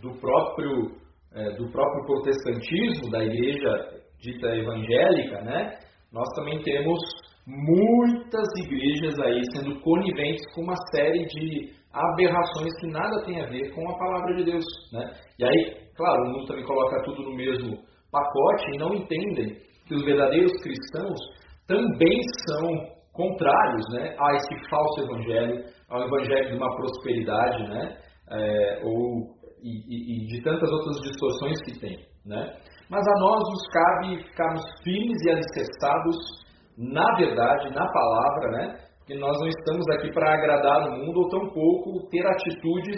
do 0.02 0.18
próprio, 0.18 0.96
é, 1.34 1.58
do 1.58 1.70
próprio 1.74 2.06
protestantismo, 2.06 3.12
da 3.12 3.22
igreja 3.22 4.02
dita 4.22 4.48
evangélica, 4.56 5.42
né, 5.42 5.78
nós 6.14 6.26
também 6.38 6.62
temos 6.64 7.02
muitas 7.48 8.48
igrejas 8.58 9.20
aí 9.20 9.42
sendo 9.54 9.80
coniventes 9.82 10.46
com 10.54 10.62
uma 10.62 10.76
série 10.92 11.26
de 11.26 11.72
aberrações 11.94 12.74
que 12.80 12.88
nada 12.88 13.24
tem 13.24 13.42
a 13.42 13.48
ver 13.48 13.74
com 13.74 13.90
a 13.90 13.98
palavra 13.98 14.36
de 14.36 14.46
Deus. 14.46 14.66
Né? 14.92 15.12
E 15.40 15.46
aí, 15.46 15.78
claro, 15.96 16.24
o 16.24 16.32
mundo 16.32 16.48
também 16.48 16.66
coloca 16.66 17.04
tudo 17.04 17.24
no 17.24 17.36
mesmo 17.36 17.78
pacote 18.12 18.66
e 18.74 18.78
não 18.78 18.96
entendem 18.96 19.58
que 19.88 19.94
os 19.94 20.04
verdadeiros 20.04 20.52
cristãos 20.62 21.20
também 21.68 22.20
são 22.48 22.96
contrários 23.14 23.86
né, 23.94 24.16
a 24.20 24.36
esse 24.36 24.70
falso 24.70 25.02
evangelho, 25.02 25.64
ao 25.90 26.02
evangelho 26.02 26.50
de 26.50 26.58
uma 26.58 26.76
prosperidade, 26.76 27.64
né, 27.70 27.98
é, 28.32 28.82
ou, 28.84 29.36
e, 29.64 30.24
e, 30.24 30.28
de 30.28 30.42
tantas 30.44 30.70
outras 30.70 30.98
distorções 31.02 31.62
que 31.64 31.80
tem. 31.80 31.98
Né? 32.26 32.54
Mas 32.90 33.08
a 33.08 33.20
nós 33.20 33.40
nos 33.40 33.68
cabe 33.68 34.24
ficarmos 34.24 34.64
firmes 34.84 35.22
e 35.24 35.30
alicerçados 35.30 36.45
na 36.78 37.06
verdade, 37.18 37.74
na 37.74 37.88
palavra, 37.92 38.52
né? 38.52 38.80
Porque 39.00 39.16
nós 39.16 39.38
não 39.40 39.48
estamos 39.48 39.86
aqui 39.94 40.12
para 40.12 40.34
agradar 40.34 40.90
o 40.90 40.98
mundo 40.98 41.22
ou 41.22 41.30
tampouco 41.30 42.10
ter 42.10 42.26
atitudes 42.26 42.98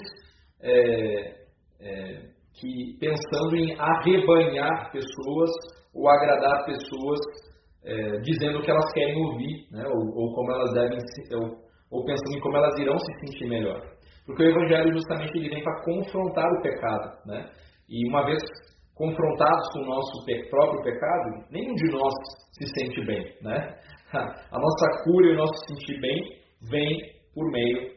é, 0.62 1.36
é, 1.82 2.22
que 2.54 2.98
pensando 3.00 3.56
em 3.56 3.76
arrebanhar 3.78 4.92
pessoas 4.92 5.52
ou 5.94 6.10
agradar 6.10 6.66
pessoas 6.66 7.20
é, 7.84 8.20
dizendo 8.20 8.60
o 8.60 8.62
que 8.62 8.72
elas 8.72 8.92
querem 8.94 9.16
ouvir, 9.16 9.68
né? 9.72 9.84
ou, 9.86 10.24
ou 10.24 10.34
como 10.34 10.52
elas 10.52 10.74
devem 10.74 10.98
ou, 11.34 11.58
ou 11.92 12.06
pensando 12.06 12.38
em 12.38 12.40
como 12.40 12.58
elas 12.58 12.80
irão 12.80 12.98
se 12.98 13.14
sentir 13.20 13.48
melhor. 13.48 13.82
Porque 14.26 14.44
o 14.44 14.50
Evangelho 14.50 14.94
justamente 14.94 15.38
ele 15.38 15.50
vem 15.50 15.64
para 15.64 15.84
confrontar 15.84 16.46
o 16.52 16.62
pecado, 16.62 17.18
né? 17.26 17.50
E 17.90 18.10
uma 18.10 18.26
vez 18.26 18.42
confrontados 18.98 19.70
com 19.74 19.80
o 19.80 19.86
nosso 19.86 20.26
próprio 20.50 20.84
pecado, 20.84 21.46
nenhum 21.52 21.74
de 21.76 21.92
nós 21.92 22.14
se 22.58 22.68
sente 22.74 23.06
bem, 23.06 23.24
né? 23.42 23.78
A 24.14 24.60
nossa 24.60 25.04
cura 25.04 25.28
e 25.28 25.34
o 25.34 25.38
nosso 25.38 25.54
sentir 25.68 26.00
bem 26.00 26.18
vem 26.70 26.98
por 27.34 27.52
meio 27.52 27.92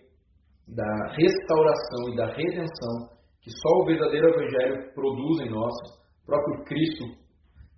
da 0.69 1.13
restauração 1.17 2.13
e 2.13 2.17
da 2.17 2.27
redenção 2.27 3.21
que 3.43 3.51
só 3.51 3.69
o 3.81 3.87
verdadeiro 3.87 4.29
Evangelho 4.29 4.93
produz 4.95 5.41
em 5.41 5.51
nós, 5.51 5.73
o 6.23 6.27
próprio 6.27 6.65
Cristo 6.65 7.05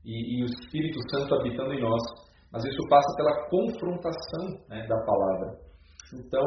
e, 0.05 0.39
e 0.39 0.43
o 0.43 0.47
Espírito 0.47 0.99
Santo 1.11 1.35
habitando 1.37 1.73
em 1.73 1.81
nós. 1.81 2.03
Mas 2.53 2.65
isso 2.65 2.89
passa 2.89 3.17
pela 3.17 3.49
confrontação 3.49 4.67
né, 4.69 4.87
da 4.87 4.97
palavra. 5.05 5.59
Então, 6.13 6.45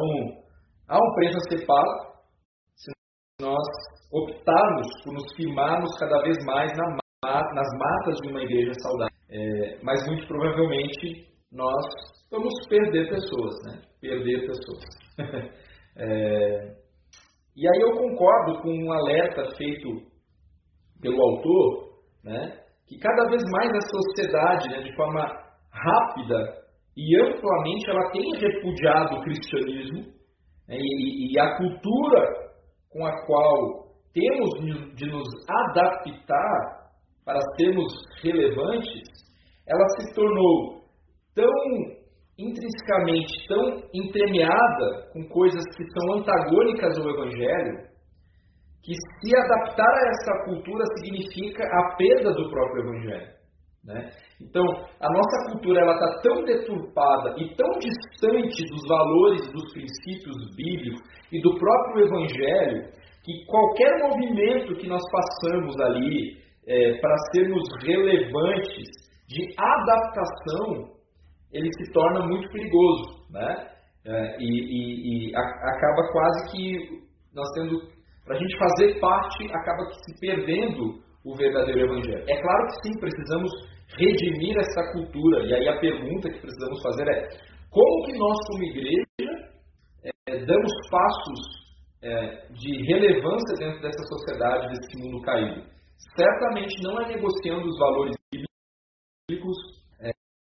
há 0.88 0.98
um 0.98 1.14
preço 1.14 1.38
a 1.38 1.48
ser 1.48 1.66
pago 1.66 2.16
se 2.76 2.92
nós 3.40 3.64
optarmos 4.12 4.86
por 5.04 5.12
nos 5.14 5.34
firmarmos 5.34 5.90
cada 5.98 6.22
vez 6.22 6.36
mais 6.44 6.70
na, 6.76 6.96
nas 7.54 7.68
matas 7.78 8.16
de 8.22 8.28
uma 8.28 8.42
igreja 8.42 8.72
saudável. 8.82 9.16
É, 9.28 9.78
mas 9.82 10.06
muito 10.06 10.26
provavelmente 10.28 11.26
nós 11.52 11.84
vamos 12.30 12.52
perder 12.68 13.08
pessoas, 13.08 13.54
né? 13.64 13.82
Perder 14.00 14.46
pessoas. 14.46 14.84
é, 15.96 16.76
e 17.56 17.68
aí 17.68 17.80
eu 17.80 17.96
concordo 17.96 18.60
com 18.60 18.70
um 18.70 18.92
alerta 18.92 19.56
feito 19.56 19.88
pelo 21.00 21.20
autor, 21.20 21.98
né? 22.22 22.60
Que 22.86 22.98
cada 22.98 23.28
vez 23.28 23.42
mais 23.50 23.68
a 23.68 23.80
sociedade, 23.80 24.68
né, 24.68 24.82
de 24.82 24.94
forma 24.94 25.22
rápida 25.72 26.66
e 26.96 27.20
amplamente, 27.20 27.90
ela 27.90 28.10
tem 28.10 28.30
repudiado 28.38 29.16
o 29.16 29.22
cristianismo 29.22 30.02
né, 30.68 30.76
e, 30.78 31.32
e 31.32 31.38
a 31.38 31.56
cultura 31.56 32.46
com 32.90 33.04
a 33.04 33.12
qual 33.26 33.85
temos 34.16 34.94
de 34.94 35.06
nos 35.10 35.28
adaptar 35.46 36.88
para 37.22 37.38
sermos 37.58 37.92
relevantes, 38.22 39.02
ela 39.68 39.84
se 40.00 40.14
tornou 40.14 40.80
tão 41.34 41.52
intrinsecamente, 42.38 43.46
tão 43.46 43.82
entremeada 43.94 45.10
com 45.12 45.28
coisas 45.28 45.62
que 45.76 45.84
são 45.84 46.18
antagônicas 46.18 46.98
ao 46.98 47.10
Evangelho, 47.10 47.86
que 48.82 48.94
se 48.94 49.36
adaptar 49.36 49.84
a 49.84 50.08
essa 50.08 50.44
cultura 50.44 50.84
significa 50.98 51.64
a 51.64 51.96
perda 51.96 52.32
do 52.32 52.48
próprio 52.48 52.84
Evangelho. 52.84 53.36
Né? 53.84 54.10
Então, 54.40 54.64
a 54.64 55.08
nossa 55.12 55.52
cultura 55.52 55.80
está 55.80 56.20
tão 56.22 56.44
deturpada 56.44 57.34
e 57.38 57.54
tão 57.54 57.68
distante 57.78 58.64
dos 58.68 58.82
valores, 58.88 59.52
dos 59.52 59.72
princípios 59.72 60.36
bíblicos 60.56 61.02
e 61.32 61.40
do 61.40 61.58
próprio 61.58 62.06
Evangelho 62.06 62.96
que 63.26 63.44
qualquer 63.44 63.90
movimento 64.04 64.76
que 64.76 64.86
nós 64.86 65.02
façamos 65.10 65.74
ali 65.80 66.38
é, 66.64 66.94
para 67.00 67.16
sermos 67.34 67.64
relevantes 67.82 68.86
de 69.26 69.52
adaptação, 69.58 70.94
ele 71.52 71.68
se 71.72 71.92
torna 71.92 72.24
muito 72.24 72.48
perigoso, 72.50 73.26
né? 73.32 73.66
É, 74.04 74.36
e, 74.38 74.44
e, 74.44 75.30
e 75.30 75.36
a, 75.36 75.40
acaba 75.40 76.12
quase 76.12 76.52
que 76.52 77.02
nós 77.34 77.48
tendo, 77.56 77.80
para 78.24 78.36
a 78.36 78.38
gente 78.38 78.56
fazer 78.56 79.00
parte, 79.00 79.44
acaba 79.46 79.86
que 79.86 79.94
se 80.04 80.20
perdendo 80.20 81.02
o 81.24 81.36
verdadeiro 81.36 81.80
evangelho. 81.80 82.24
É 82.28 82.40
claro 82.40 82.66
que 82.66 82.88
sim, 82.88 83.00
precisamos 83.00 83.50
redimir 83.98 84.56
essa 84.56 84.92
cultura. 84.92 85.44
E 85.44 85.52
aí 85.52 85.68
a 85.68 85.80
pergunta 85.80 86.30
que 86.30 86.38
precisamos 86.38 86.80
fazer 86.80 87.08
é: 87.08 87.28
como 87.70 88.06
que 88.06 88.16
nós, 88.16 88.38
como 88.46 88.62
igreja, 88.62 89.04
é, 90.04 90.44
damos 90.44 90.72
passos 90.88 91.65
é, 92.06 92.46
de 92.52 92.86
relevância 92.86 93.56
dentro 93.58 93.82
dessa 93.82 94.02
sociedade, 94.04 94.68
desse 94.68 95.02
mundo 95.02 95.20
caído? 95.22 95.62
Certamente 96.16 96.82
não 96.82 97.00
é 97.00 97.08
negociando 97.08 97.66
os 97.66 97.78
valores 97.78 98.14
bíblicos, 98.32 99.56
é, 100.00 100.10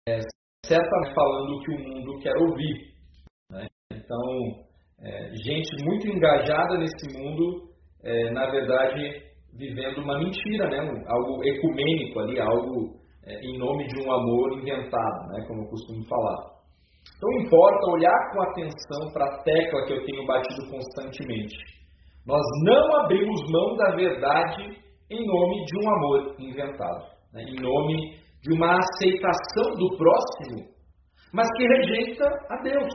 é, 0.09 0.19
certamente 0.65 1.13
falando 1.13 1.55
o 1.55 1.59
que 1.61 1.71
o 1.71 1.79
mundo 1.79 2.19
quer 2.19 2.33
ouvir. 2.41 2.93
Né? 3.51 3.67
Então, 3.91 4.65
é, 5.01 5.35
gente 5.35 5.85
muito 5.85 6.07
engajada 6.07 6.77
nesse 6.77 7.17
mundo, 7.17 7.69
é, 8.03 8.31
na 8.31 8.49
verdade, 8.49 9.23
vivendo 9.53 10.01
uma 10.01 10.17
mentira, 10.19 10.69
né? 10.69 10.79
algo 11.07 11.43
ecumênico 11.43 12.19
ali, 12.19 12.39
algo 12.39 12.99
é, 13.25 13.33
em 13.45 13.57
nome 13.57 13.87
de 13.87 14.03
um 14.03 14.11
amor 14.11 14.59
inventado, 14.59 15.27
né? 15.29 15.45
como 15.47 15.63
eu 15.63 15.69
costumo 15.69 16.05
falar. 16.07 16.54
Então 17.15 17.31
importa 17.41 17.91
olhar 17.91 18.31
com 18.31 18.41
atenção 18.41 19.13
para 19.13 19.25
a 19.25 19.43
tecla 19.43 19.85
que 19.85 19.93
eu 19.93 20.05
tenho 20.05 20.25
batido 20.25 20.69
constantemente. 20.69 21.55
Nós 22.25 22.41
não 22.63 23.01
abrimos 23.01 23.41
mão 23.51 23.75
da 23.77 23.95
verdade 23.95 24.77
em 25.09 25.25
nome 25.25 25.65
de 25.65 25.77
um 25.79 25.89
amor 25.89 26.35
inventado, 26.39 27.05
né? 27.31 27.43
em 27.43 27.61
nome 27.61 28.17
de 28.41 28.53
uma 28.53 28.77
aceitação 28.77 29.75
do 29.77 29.97
próximo, 29.97 30.67
mas 31.33 31.47
que 31.55 31.67
rejeita 31.67 32.25
a 32.49 32.61
Deus. 32.63 32.93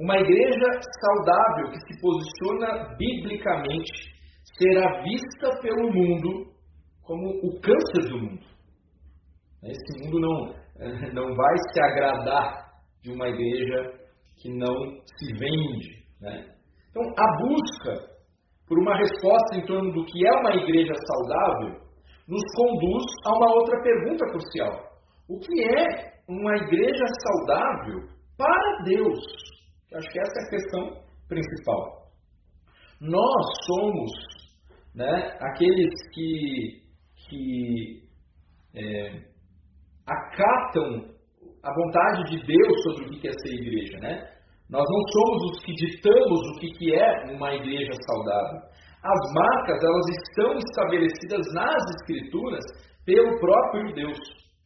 Uma 0.00 0.16
igreja 0.16 0.66
saudável 1.00 1.70
que 1.70 1.80
se 1.80 2.00
posiciona 2.00 2.96
biblicamente 2.96 4.12
será 4.58 5.02
vista 5.02 5.60
pelo 5.60 5.92
mundo 5.92 6.52
como 7.02 7.28
o 7.28 7.60
câncer 7.60 8.08
do 8.08 8.18
mundo. 8.18 8.46
Esse 9.64 10.04
mundo 10.04 10.18
não, 10.20 10.54
não 11.12 11.34
vai 11.36 11.56
se 11.72 11.82
agradar 11.84 12.61
de 13.02 13.12
uma 13.12 13.28
igreja 13.28 14.02
que 14.36 14.48
não 14.50 14.74
se 15.04 15.32
vende. 15.38 16.04
Né? 16.20 16.46
Então, 16.90 17.02
a 17.02 17.38
busca 17.38 18.12
por 18.66 18.78
uma 18.78 18.96
resposta 18.96 19.56
em 19.56 19.66
torno 19.66 19.92
do 19.92 20.04
que 20.04 20.26
é 20.26 20.32
uma 20.40 20.54
igreja 20.54 20.92
saudável 20.94 21.82
nos 22.28 22.42
conduz 22.56 23.04
a 23.26 23.36
uma 23.36 23.54
outra 23.54 23.82
pergunta 23.82 24.24
crucial: 24.26 24.92
o 25.28 25.38
que 25.38 25.64
é 25.78 26.12
uma 26.28 26.56
igreja 26.56 27.04
saudável 27.22 28.08
para 28.36 28.82
Deus? 28.84 29.18
Eu 29.90 29.98
acho 29.98 30.08
que 30.10 30.20
essa 30.20 30.32
é 30.38 30.42
a 30.42 30.50
questão 30.50 31.02
principal. 31.28 32.02
Nós 33.00 33.46
somos 33.66 34.10
né, 34.94 35.36
aqueles 35.40 35.90
que, 36.14 36.82
que 37.28 38.02
é, 38.74 39.32
acatam 40.06 41.12
a 41.62 41.72
vontade 41.72 42.30
de 42.30 42.46
Deus 42.46 42.82
sobre 42.82 43.04
o 43.04 43.20
que 43.20 43.28
é 43.28 43.32
ser 43.32 43.54
igreja, 43.54 43.98
né? 43.98 44.28
Nós 44.68 44.84
não 44.88 45.02
somos 45.12 45.52
os 45.52 45.64
que 45.64 45.72
ditamos 45.74 46.40
o 46.48 46.58
que 46.58 46.94
é 46.94 47.34
uma 47.34 47.54
igreja 47.54 47.92
saudável. 48.06 48.60
As 49.04 49.34
marcas, 49.34 49.82
elas 49.82 50.06
estão 50.08 50.54
estabelecidas 50.56 51.46
nas 51.52 51.82
escrituras 51.96 52.64
pelo 53.04 53.38
próprio 53.38 53.92
Deus. 53.94 54.18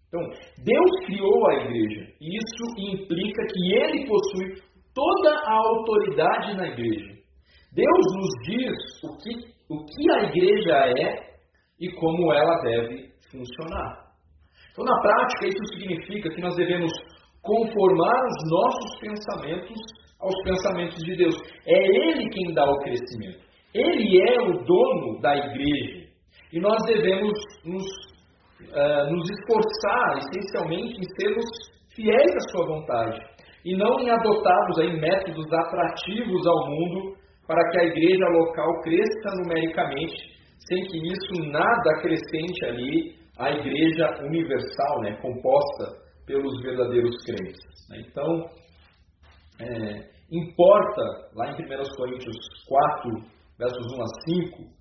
Então, 0.09 0.21
Deus 0.63 1.07
criou 1.07 1.49
a 1.49 1.55
igreja. 1.55 2.13
E 2.21 2.37
isso 2.37 2.95
implica 2.95 3.43
que 3.53 3.75
ele 3.75 4.07
possui 4.07 4.63
toda 4.95 5.31
a 5.41 5.53
autoridade 5.53 6.57
na 6.57 6.69
igreja. 6.69 7.17
Deus 7.73 8.07
nos 8.17 8.31
diz 8.47 8.75
o 9.05 9.17
que, 9.19 9.31
o 9.69 9.85
que 9.85 10.11
a 10.13 10.23
igreja 10.23 11.03
é 11.03 11.37
e 11.81 11.93
como 11.93 12.33
ela 12.33 12.63
deve 12.63 13.11
funcionar. 13.31 14.06
Então, 14.77 14.85
na 14.85 15.01
prática, 15.01 15.47
isso 15.47 15.65
significa 15.73 16.29
que 16.29 16.43
nós 16.43 16.55
devemos 16.55 16.93
conformar 17.43 18.27
os 18.27 18.51
nossos 18.51 19.01
pensamentos 19.01 19.81
aos 20.21 20.35
pensamentos 20.45 21.03
de 21.03 21.17
Deus. 21.17 21.35
É 21.67 21.79
Ele 21.79 22.29
quem 22.29 22.53
dá 22.53 22.71
o 22.71 22.79
crescimento. 22.81 23.41
Ele 23.73 24.21
é 24.21 24.41
o 24.43 24.53
dono 24.65 25.21
da 25.23 25.35
igreja. 25.35 26.07
E 26.53 26.61
nós 26.61 26.77
devemos 26.87 27.33
nos 27.65 27.85
uh, 28.69 29.11
nos 29.11 29.31
esforçar 29.31 30.19
essencialmente 30.19 31.01
em 31.01 31.21
sermos 31.21 31.45
fiéis 31.95 32.31
à 32.35 32.51
sua 32.51 32.67
vontade 32.67 33.19
e 33.65 33.77
não 33.77 33.99
em 34.01 34.11
adotarmos 34.11 34.79
aí 34.79 35.01
métodos 35.01 35.47
atrativos 35.53 36.47
ao 36.47 36.71
mundo 36.71 37.17
para 37.47 37.63
que 37.71 37.81
a 37.81 37.85
igreja 37.85 38.27
local 38.29 38.81
cresça 38.83 39.37
numericamente, 39.43 40.17
sem 40.69 40.85
que 40.85 40.99
isso 40.99 41.51
nada 41.51 41.91
acrescente 41.99 42.65
ali 42.67 43.16
à 43.39 43.51
igreja 43.51 44.25
universal, 44.25 45.01
né, 45.03 45.17
composta 45.21 46.07
pelos 46.27 46.61
verdadeiros 46.63 47.15
crentes. 47.25 47.61
Né. 47.91 48.03
Então, 48.09 48.51
é, 49.61 50.09
importa, 50.31 51.31
lá 51.35 51.51
em 51.51 51.55
1 51.55 51.97
Coríntios 51.97 52.37
4, 52.69 53.11
versos 53.59 53.93
1 53.93 54.03
a 54.03 54.07
5, 54.29 54.77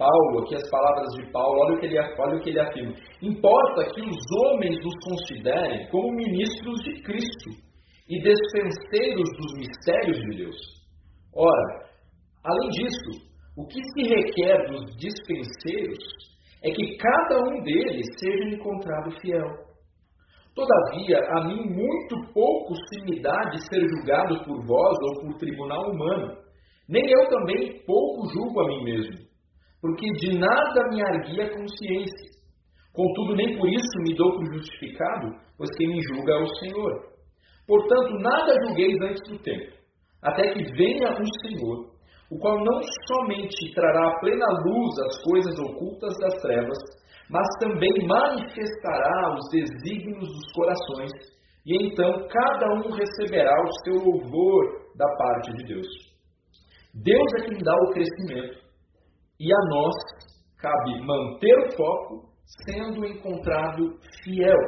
Paulo, 0.00 0.42
aqui 0.42 0.54
as 0.54 0.70
palavras 0.70 1.12
de 1.14 1.30
Paulo, 1.30 1.60
olha 1.60 1.76
o 1.76 1.78
que 1.78 1.86
ele, 1.86 1.98
olha 1.98 2.36
o 2.36 2.40
que 2.40 2.48
ele 2.48 2.60
afirma. 2.60 2.94
Importa 3.20 3.84
que 3.92 4.00
os 4.00 4.16
homens 4.44 4.76
nos 4.82 4.94
considerem 5.04 5.86
como 5.90 6.16
ministros 6.16 6.80
de 6.84 7.02
Cristo 7.02 7.50
e 8.08 8.18
dispenseiros 8.22 9.28
dos 9.36 9.52
mistérios 9.58 10.18
de 10.18 10.36
Deus. 10.38 10.56
Ora, 11.34 11.86
além 12.44 12.70
disso, 12.70 13.30
o 13.58 13.66
que 13.66 13.78
se 13.92 14.08
requer 14.08 14.70
dos 14.70 14.96
dispenseiros 14.96 15.98
é 16.62 16.70
que 16.70 16.96
cada 16.96 17.38
um 17.42 17.62
deles 17.62 18.06
seja 18.18 18.54
encontrado 18.54 19.18
fiel. 19.20 19.48
Todavia, 20.54 21.18
a 21.36 21.44
mim 21.46 21.62
muito 21.70 22.32
pouco 22.34 22.74
se 22.74 23.00
me 23.04 23.22
dá 23.22 23.44
de 23.50 23.58
ser 23.68 23.80
julgado 23.88 24.44
por 24.44 24.66
vós 24.66 24.96
ou 25.02 25.20
por 25.22 25.38
tribunal 25.38 25.90
humano. 25.90 26.36
Nem 26.88 27.02
eu 27.08 27.28
também 27.28 27.80
pouco 27.86 28.28
julgo 28.32 28.60
a 28.60 28.66
mim 28.66 28.84
mesmo, 28.84 29.16
porque 29.80 30.06
de 30.18 30.38
nada 30.38 30.88
me 30.90 31.02
arguia 31.02 31.44
a 31.44 31.50
consciência. 31.50 32.30
Contudo, 32.92 33.36
nem 33.36 33.56
por 33.56 33.68
isso 33.68 34.02
me 34.02 34.14
dou 34.16 34.34
por 34.34 34.44
justificado, 34.52 35.28
pois 35.56 35.70
quem 35.76 35.88
me 35.88 36.00
julga 36.02 36.32
é 36.32 36.42
o 36.42 36.54
Senhor. 36.56 37.10
Portanto, 37.66 38.18
nada 38.18 38.52
julgueis 38.66 39.00
antes 39.00 39.30
do 39.30 39.38
tempo, 39.38 39.72
até 40.20 40.52
que 40.52 40.64
venha 40.72 41.12
o 41.12 41.46
Senhor, 41.46 41.89
o 42.30 42.38
qual 42.38 42.56
não 42.64 42.80
somente 43.08 43.74
trará 43.74 44.08
a 44.08 44.20
plena 44.20 44.46
luz 44.64 44.98
as 45.06 45.22
coisas 45.24 45.58
ocultas 45.58 46.14
das 46.20 46.40
trevas, 46.40 46.78
mas 47.28 47.46
também 47.58 47.90
manifestará 48.06 49.34
os 49.34 49.50
desígnios 49.50 50.28
dos 50.28 50.52
corações, 50.52 51.10
e 51.66 51.86
então 51.86 52.28
cada 52.28 52.74
um 52.74 52.92
receberá 52.92 53.54
o 53.62 53.84
seu 53.84 53.94
louvor 53.94 54.90
da 54.96 55.06
parte 55.16 55.52
de 55.56 55.74
Deus. 55.74 55.88
Deus 56.94 57.26
é 57.38 57.48
quem 57.48 57.58
dá 57.58 57.74
o 57.74 57.90
crescimento, 57.92 58.58
e 59.40 59.52
a 59.52 59.68
nós 59.68 59.94
cabe 60.58 61.04
manter 61.04 61.58
o 61.66 61.76
foco, 61.76 62.30
sendo 62.64 63.04
encontrado 63.06 63.98
fiel. 64.22 64.58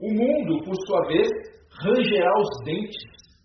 O 0.00 0.12
mundo, 0.12 0.64
por 0.64 0.74
sua 0.86 1.06
vez, 1.08 1.28
rangerá 1.82 2.32
os 2.38 2.64
dentes 2.64 3.02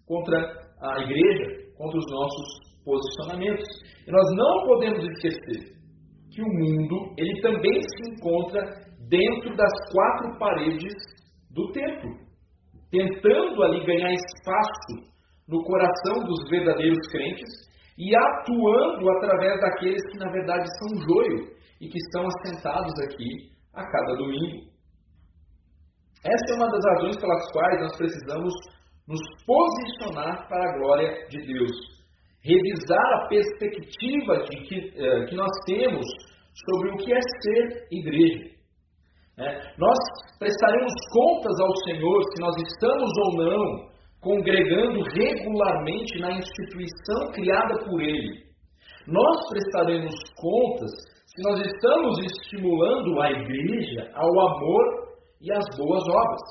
contra 0.08 0.38
a 0.82 1.02
igreja, 1.02 1.74
contra 1.78 1.98
os 1.98 2.06
nossos 2.12 2.73
posicionamentos. 2.84 3.68
E 4.08 4.12
nós 4.12 4.26
não 4.36 4.68
podemos 4.68 5.04
esquecer 5.04 5.74
que 6.32 6.42
o 6.42 6.48
mundo 6.48 7.14
ele 7.18 7.42
também 7.42 7.82
se 7.82 8.12
encontra 8.12 8.62
dentro 9.08 9.56
das 9.56 9.72
quatro 9.92 10.40
paredes 10.40 10.94
do 11.52 11.72
templo, 11.72 12.18
tentando 12.90 13.64
ali 13.64 13.86
ganhar 13.86 14.12
espaço 14.12 15.14
no 15.48 15.64
coração 15.64 16.24
dos 16.24 16.50
verdadeiros 16.50 17.08
crentes 17.12 17.50
e 17.98 18.16
atuando 18.16 19.10
através 19.18 19.60
daqueles 19.62 20.02
que 20.12 20.18
na 20.18 20.32
verdade 20.32 20.66
são 20.80 21.02
joio 21.02 21.54
e 21.80 21.88
que 21.88 21.98
estão 21.98 22.26
assentados 22.26 22.94
aqui 23.06 23.52
a 23.74 23.84
cada 23.86 24.16
domingo. 24.16 24.74
Essa 26.26 26.54
é 26.54 26.56
uma 26.56 26.72
das 26.72 26.86
razões 26.86 27.18
pelas 27.18 27.52
quais 27.52 27.82
nós 27.82 27.98
precisamos 27.98 28.54
nos 29.08 29.20
posicionar 29.46 30.48
para 30.48 30.70
a 30.70 30.78
glória 30.78 31.28
de 31.28 31.46
Deus 31.46 31.72
revisar 32.44 33.14
a 33.16 33.28
perspectiva 33.28 34.44
de 34.44 34.58
que, 34.68 34.94
eh, 34.96 35.26
que 35.26 35.36
nós 35.36 35.52
temos 35.66 36.06
sobre 36.68 36.92
o 36.92 36.98
que 36.98 37.14
é 37.14 37.20
ser 37.42 37.88
igreja. 37.92 38.54
É, 39.38 39.74
nós 39.80 39.98
prestaremos 40.38 40.94
contas 41.12 41.60
ao 41.60 41.76
Senhor 41.86 42.24
se 42.24 42.42
nós 42.42 42.56
estamos 42.56 43.10
ou 43.18 43.38
não 43.38 43.94
congregando 44.22 45.02
regularmente 45.02 46.20
na 46.20 46.34
instituição 46.34 47.32
criada 47.34 47.84
por 47.84 48.00
Ele. 48.00 48.44
Nós 49.08 49.50
prestaremos 49.50 50.14
contas 50.38 50.92
se 51.26 51.44
nós 51.44 51.60
estamos 51.62 52.20
estimulando 52.20 53.22
a 53.22 53.32
igreja 53.32 54.12
ao 54.14 54.30
amor 54.30 55.16
e 55.42 55.52
às 55.52 55.66
boas 55.78 56.04
obras. 56.08 56.42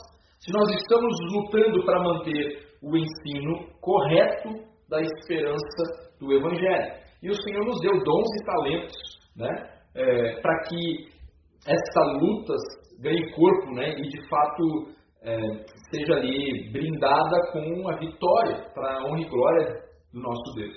Se 0.41 0.53
nós 0.53 0.69
estamos 0.75 1.15
lutando 1.33 1.85
para 1.85 2.03
manter 2.03 2.67
o 2.83 2.97
ensino 2.97 3.69
correto 3.81 4.72
da 4.93 5.01
esperança 5.01 6.13
do 6.21 6.33
Evangelho. 6.35 6.93
E 7.23 7.31
o 7.31 7.43
Senhor 7.43 7.65
nos 7.65 7.81
deu 7.81 7.93
dons 7.93 8.29
e 8.41 8.45
talentos 8.45 8.97
né, 9.35 9.49
é, 9.95 10.41
para 10.41 10.65
que 10.69 11.09
essa 11.67 12.01
luta 12.21 12.55
ganhe 13.01 13.33
corpo 13.33 13.75
né, 13.75 13.95
e, 13.97 14.03
de 14.03 14.29
fato, 14.29 14.93
é, 15.23 15.39
seja 15.91 16.15
ali 16.15 16.71
brindada 16.71 17.37
com 17.53 17.89
a 17.89 17.97
vitória 17.97 18.71
para 18.75 18.99
a 18.99 19.07
honra 19.07 19.21
e 19.21 19.29
glória 19.29 19.83
do 20.13 20.21
nosso 20.21 20.55
Deus. 20.57 20.77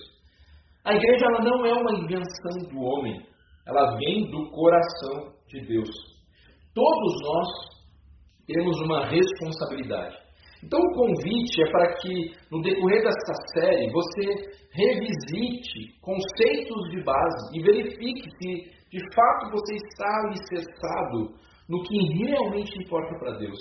A 0.86 0.93
igreja 0.93 1.25
ela 1.25 1.43
não 1.43 1.65
é 1.65 1.73
uma 1.73 1.99
invenção 1.99 2.69
do 2.71 2.80
homem, 2.80 3.19
ela 3.67 3.97
vem 3.97 4.30
do 4.30 4.49
coração 4.51 5.34
de 5.47 5.65
Deus. 5.67 5.89
Todos 6.73 7.13
nós 7.21 7.47
temos 8.47 8.80
uma 8.82 9.08
responsabilidade. 9.08 10.24
Então 10.65 10.80
o 10.80 10.93
convite 10.95 11.62
é 11.62 11.71
para 11.71 11.93
que 11.97 12.34
no 12.51 12.60
decorrer 12.60 13.04
desta 13.04 13.34
série 13.54 13.91
você 13.91 14.25
revisite 14.73 15.93
conceitos 16.01 16.89
de 16.89 17.04
base 17.04 17.56
e 17.56 17.62
verifique 17.62 18.28
se 18.32 18.75
de 18.89 18.99
fato 19.13 19.51
você 19.51 19.75
está 19.75 20.21
alicerçado 20.25 21.36
no 21.69 21.84
que 21.84 21.95
realmente 22.17 22.82
importa 22.82 23.15
para 23.19 23.38
Deus. 23.38 23.60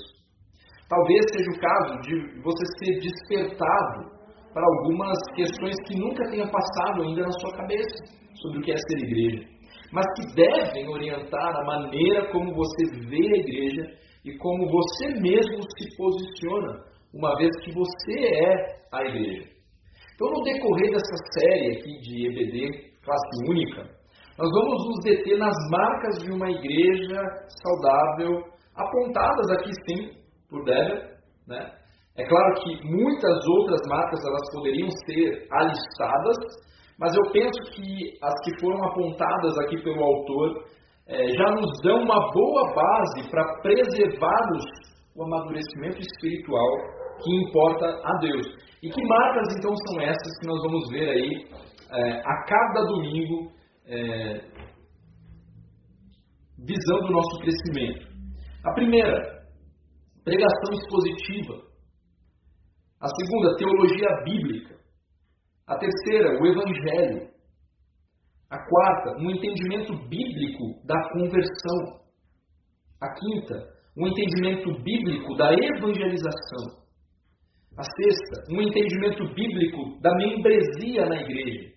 Talvez 0.88 1.20
seja 1.30 1.50
o 1.50 1.60
caso 1.60 2.00
de 2.00 2.42
você 2.42 2.64
ser 2.78 2.98
despertado 3.00 4.14
para 4.54 4.64
algumas 4.64 5.18
questões 5.34 5.74
que 5.86 5.98
nunca 5.98 6.30
tenha 6.30 6.50
passado 6.50 7.02
ainda 7.02 7.22
na 7.22 7.32
sua 7.32 7.52
cabeça 7.54 7.98
sobre 8.40 8.60
o 8.60 8.62
que 8.62 8.72
é 8.72 8.76
ser 8.76 8.98
igreja, 8.98 9.44
mas 9.92 10.06
que 10.16 10.34
devem 10.34 10.88
orientar 10.88 11.54
a 11.54 11.64
maneira 11.64 12.30
como 12.32 12.54
você 12.54 13.08
vê 13.10 13.34
a 13.34 13.40
igreja 13.40 13.82
e 14.24 14.38
como 14.38 14.70
você 14.70 15.20
mesmo 15.20 15.62
se 15.76 15.96
posiciona 15.96 16.93
uma 17.14 17.36
vez 17.36 17.50
que 17.62 17.72
você 17.72 18.12
é 18.18 18.84
a 18.92 19.04
igreja. 19.04 19.48
Então, 20.14 20.28
no 20.30 20.42
decorrer 20.42 20.90
dessa 20.90 21.16
série 21.38 21.76
aqui 21.76 22.00
de 22.00 22.26
EBD, 22.28 22.94
classe 23.02 23.50
única, 23.50 23.82
nós 24.36 24.50
vamos 24.50 24.86
nos 24.86 25.04
deter 25.04 25.38
nas 25.38 25.54
marcas 25.70 26.18
de 26.24 26.32
uma 26.32 26.50
igreja 26.50 27.20
saudável, 27.62 28.42
apontadas 28.74 29.50
aqui 29.52 29.70
sim 29.88 30.10
por 30.50 30.64
Deber, 30.64 31.14
né? 31.46 31.70
É 32.16 32.24
claro 32.24 32.54
que 32.62 32.84
muitas 32.84 33.46
outras 33.58 33.80
marcas 33.88 34.24
elas 34.24 34.52
poderiam 34.52 34.88
ser 35.04 35.48
alistadas, 35.50 36.36
mas 36.98 37.12
eu 37.14 37.32
penso 37.32 37.60
que 37.72 38.16
as 38.22 38.34
que 38.44 38.60
foram 38.60 38.84
apontadas 38.84 39.58
aqui 39.58 39.82
pelo 39.82 40.02
autor 40.02 40.64
é, 41.08 41.26
já 41.26 41.50
nos 41.50 41.80
dão 41.82 42.02
uma 42.02 42.32
boa 42.32 42.72
base 42.72 43.30
para 43.30 43.60
preservarmos 43.62 44.64
o 45.16 45.24
amadurecimento 45.24 46.00
espiritual 46.00 47.03
que 47.24 47.34
importa 47.34 47.86
a 47.86 48.18
Deus. 48.20 48.46
E 48.82 48.90
que 48.90 49.02
marcas 49.02 49.56
então 49.56 49.74
são 49.74 50.00
essas 50.02 50.38
que 50.38 50.46
nós 50.46 50.60
vamos 50.62 50.90
ver 50.90 51.08
aí 51.08 51.48
é, 51.90 52.20
a 52.20 52.44
cada 52.44 52.86
domingo, 52.86 53.50
é, 53.86 54.40
visando 56.58 57.06
o 57.08 57.12
nosso 57.12 57.40
crescimento? 57.40 58.06
A 58.64 58.72
primeira, 58.74 59.44
pregação 60.22 60.72
expositiva. 60.74 61.64
A 63.00 63.08
segunda, 63.08 63.56
teologia 63.56 64.08
bíblica. 64.24 64.74
A 65.66 65.78
terceira, 65.78 66.40
o 66.40 66.46
evangelho. 66.46 67.30
A 68.50 68.58
quarta, 68.58 69.18
um 69.18 69.30
entendimento 69.30 69.94
bíblico 70.08 70.86
da 70.86 70.96
conversão. 71.10 72.04
A 73.00 73.14
quinta, 73.14 73.74
um 73.96 74.06
entendimento 74.08 74.82
bíblico 74.82 75.34
da 75.36 75.52
evangelização. 75.52 76.83
A 77.76 77.82
sexta, 77.82 78.52
um 78.52 78.62
entendimento 78.62 79.24
bíblico 79.34 80.00
da 80.00 80.14
membresia 80.14 81.06
na 81.06 81.20
igreja. 81.22 81.72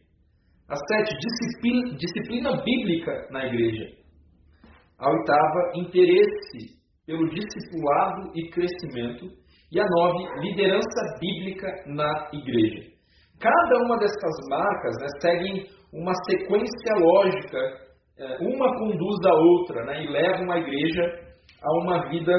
A 0.70 0.76
sete, 0.76 1.18
disciplina, 1.18 1.98
disciplina 1.98 2.64
bíblica 2.64 3.28
na 3.32 3.48
igreja. 3.48 3.98
A 5.00 5.10
oitava, 5.10 5.72
interesse 5.76 6.78
pelo 7.06 7.28
discipulado 7.30 8.32
e 8.36 8.50
crescimento. 8.52 9.26
E 9.72 9.80
a 9.80 9.86
nove, 9.86 10.42
liderança 10.42 11.18
bíblica 11.20 11.68
na 11.88 12.30
igreja. 12.32 12.92
Cada 13.40 13.84
uma 13.86 13.98
dessas 13.98 14.48
marcas 14.50 14.96
né, 15.00 15.08
seguem 15.20 15.66
uma 15.94 16.14
sequência 16.30 16.94
lógica, 17.00 17.58
é, 18.20 18.38
uma 18.42 18.78
conduz 18.78 19.26
a 19.26 19.34
outra 19.34 19.84
né, 19.86 20.04
e 20.04 20.08
levam 20.08 20.52
a 20.52 20.60
igreja 20.60 21.02
a 21.64 21.84
uma 21.84 22.10
vida 22.10 22.34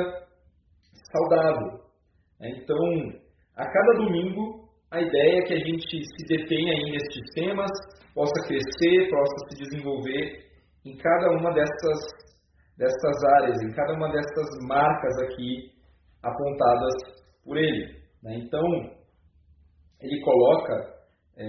saudável. 1.12 1.80
Então, 2.40 3.27
a 3.58 3.64
cada 3.64 4.04
domingo, 4.04 4.68
a 4.92 5.00
ideia 5.00 5.38
é 5.38 5.42
que 5.42 5.54
a 5.54 5.58
gente 5.58 6.04
se 6.04 6.26
detenha 6.28 6.72
aí 6.72 6.92
nestes 6.92 7.34
temas, 7.34 7.70
possa 8.14 8.46
crescer, 8.46 9.10
possa 9.10 9.34
se 9.50 9.64
desenvolver 9.64 10.46
em 10.86 10.96
cada 10.96 11.32
uma 11.32 11.52
dessas, 11.52 11.98
dessas 12.78 13.24
áreas, 13.40 13.60
em 13.60 13.72
cada 13.74 13.94
uma 13.94 14.12
dessas 14.12 14.46
marcas 14.68 15.12
aqui 15.24 15.72
apontadas 16.22 16.94
por 17.44 17.56
ele. 17.56 17.98
Né? 18.22 18.36
Então, 18.36 18.62
ele 20.02 20.20
coloca, 20.22 20.74
é, 21.36 21.44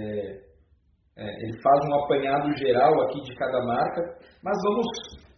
é, 1.16 1.44
ele 1.44 1.62
faz 1.62 1.80
um 1.86 2.04
apanhado 2.04 2.58
geral 2.58 3.02
aqui 3.04 3.22
de 3.22 3.36
cada 3.36 3.64
marca, 3.66 4.02
mas 4.44 4.58
vamos, 4.64 4.88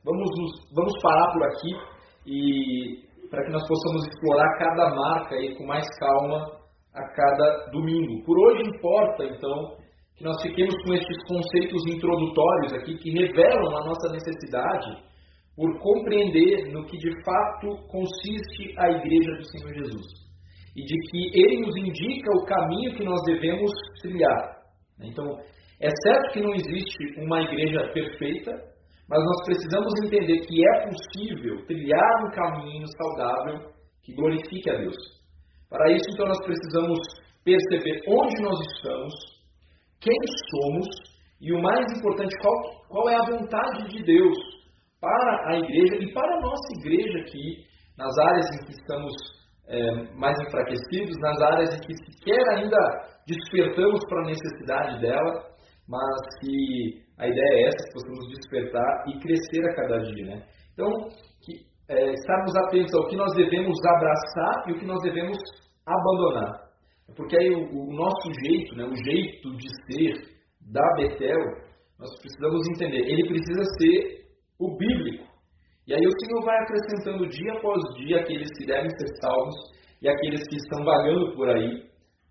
vamos, 0.06 0.30
vamos 0.74 0.94
parar 1.04 1.34
por 1.34 1.44
aqui 1.44 1.92
e 2.28 3.12
para 3.30 3.44
que 3.44 3.52
nós 3.52 3.68
possamos 3.68 4.08
explorar 4.08 4.58
cada 4.58 4.96
marca 4.96 5.36
aí 5.36 5.54
com 5.58 5.66
mais 5.66 5.86
calma 6.00 6.61
a 6.94 7.04
cada 7.14 7.70
domingo. 7.72 8.24
Por 8.24 8.38
hoje 8.38 8.70
importa, 8.70 9.24
então, 9.26 9.78
que 10.16 10.24
nós 10.24 10.42
fiquemos 10.42 10.76
com 10.84 10.94
estes 10.94 11.18
conceitos 11.28 11.82
introdutórios 11.88 12.74
aqui 12.74 12.98
que 12.98 13.12
revelam 13.12 13.78
a 13.78 13.86
nossa 13.86 14.12
necessidade 14.12 15.04
por 15.56 15.80
compreender 15.80 16.72
no 16.72 16.86
que 16.86 16.98
de 16.98 17.24
fato 17.24 17.88
consiste 17.88 18.74
a 18.78 18.92
Igreja 18.92 19.32
do 19.38 19.46
Senhor 19.46 19.74
Jesus 19.74 20.06
e 20.76 20.84
de 20.84 20.98
que 21.10 21.40
Ele 21.40 21.66
nos 21.66 21.76
indica 21.76 22.32
o 22.32 22.46
caminho 22.46 22.96
que 22.96 23.04
nós 23.04 23.22
devemos 23.26 23.72
trilhar. 24.02 24.62
Então, 25.02 25.26
é 25.82 25.90
certo 26.04 26.34
que 26.34 26.42
não 26.42 26.54
existe 26.54 27.20
uma 27.20 27.42
igreja 27.42 27.92
perfeita, 27.92 28.52
mas 29.10 29.20
nós 29.26 29.46
precisamos 29.46 29.92
entender 30.04 30.46
que 30.46 30.68
é 30.68 30.88
possível 30.88 31.66
trilhar 31.66 32.26
um 32.26 32.32
caminho 32.32 32.86
saudável 32.88 33.72
que 34.04 34.14
glorifique 34.14 34.70
a 34.70 34.78
Deus. 34.78 35.21
Para 35.72 35.90
isso, 35.90 36.04
então, 36.12 36.28
nós 36.28 36.44
precisamos 36.44 37.00
perceber 37.46 38.02
onde 38.06 38.42
nós 38.44 38.60
estamos, 38.76 39.14
quem 40.02 40.18
somos 40.52 40.88
e 41.40 41.54
o 41.54 41.62
mais 41.62 41.86
importante, 41.98 42.36
qual, 42.42 42.86
qual 42.90 43.10
é 43.10 43.16
a 43.16 43.38
vontade 43.38 43.88
de 43.88 44.04
Deus 44.04 44.38
para 45.00 45.50
a 45.50 45.58
igreja 45.58 45.96
e 46.04 46.14
para 46.14 46.36
a 46.36 46.42
nossa 46.42 46.68
igreja 46.78 47.20
aqui, 47.20 47.66
nas 47.98 48.12
áreas 48.20 48.46
em 48.54 48.66
que 48.66 48.72
estamos 48.74 49.14
é, 49.70 50.14
mais 50.14 50.38
enfraquecidos, 50.42 51.18
nas 51.22 51.42
áreas 51.42 51.74
em 51.74 51.80
que 51.80 51.96
sequer 51.96 52.44
ainda 52.58 52.78
despertamos 53.26 54.06
para 54.10 54.24
a 54.24 54.28
necessidade 54.28 55.02
dela, 55.02 55.52
mas 55.88 56.40
que 56.42 57.02
a 57.18 57.28
ideia 57.28 57.54
é 57.54 57.68
essa, 57.68 57.88
que 57.88 57.94
possamos 57.94 58.28
despertar 58.28 59.06
e 59.08 59.20
crescer 59.20 59.66
a 59.70 59.76
cada 59.76 60.00
dia. 60.00 60.26
Né? 60.26 60.44
Então, 60.74 60.90
é, 61.90 62.14
estarmos 62.14 62.56
atentos 62.56 62.94
ao 62.96 63.08
que 63.08 63.16
nós 63.16 63.34
devemos 63.36 63.78
abraçar 63.86 64.70
e 64.70 64.72
o 64.74 64.80
que 64.80 64.86
nós 64.86 65.02
devemos 65.02 65.38
abandonar. 65.86 66.72
Porque 67.16 67.38
aí 67.38 67.50
o, 67.50 67.62
o 67.62 67.94
nosso 67.94 68.32
jeito, 68.46 68.76
né, 68.76 68.86
o 68.86 68.96
jeito 68.96 69.52
de 69.58 69.68
ser 69.86 70.14
da 70.72 70.88
Betel, 70.96 71.40
nós 72.00 72.10
precisamos 72.20 72.68
entender, 72.70 73.00
ele 73.00 73.28
precisa 73.28 73.64
ser 73.80 74.22
o 74.60 74.78
bíblico. 74.78 75.26
E 75.88 75.94
aí 75.94 76.02
o 76.02 76.20
Senhor 76.20 76.46
vai 76.46 76.58
acrescentando 76.58 77.28
dia 77.28 77.54
após 77.54 77.82
dia 77.98 78.22
aqueles 78.22 78.50
que 78.58 78.66
devem 78.66 78.90
ser 78.90 79.08
salvos 79.22 79.56
e 80.02 80.08
aqueles 80.08 80.42
que 80.48 80.56
estão 80.56 80.84
vagando 80.86 81.36
por 81.36 81.50
aí, 81.50 81.84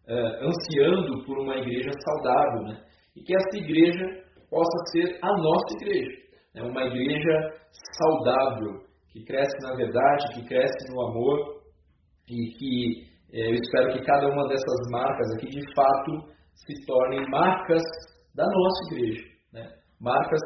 uh, 0.09 0.49
ansiando 0.49 1.25
por 1.25 1.39
uma 1.39 1.57
igreja 1.57 1.91
saudável, 2.05 2.63
né? 2.63 2.83
E 3.17 3.23
que 3.23 3.35
essa 3.35 3.57
igreja 3.59 4.07
possa 4.49 4.79
ser 4.93 5.19
a 5.23 5.29
nossa 5.29 5.77
igreja, 5.81 6.17
né? 6.55 6.63
uma 6.63 6.85
igreja 6.85 7.61
saudável, 7.97 8.81
que 9.13 9.25
cresce 9.25 9.57
na 9.63 9.75
verdade, 9.75 10.35
que 10.35 10.47
cresce 10.47 10.93
no 10.93 11.01
amor 11.09 11.63
e 12.29 12.53
que 12.59 13.11
eh, 13.33 13.51
eu 13.51 13.55
espero 13.55 13.93
que 13.93 14.05
cada 14.05 14.29
uma 14.29 14.49
dessas 14.49 14.91
marcas 14.91 15.27
aqui 15.37 15.49
de 15.49 15.75
fato 15.75 16.31
se 16.55 16.87
tornem 16.87 17.29
marcas 17.31 17.83
da 18.35 18.45
nossa 18.45 18.95
igreja, 18.95 19.25
né? 19.53 19.69
marcas 20.01 20.41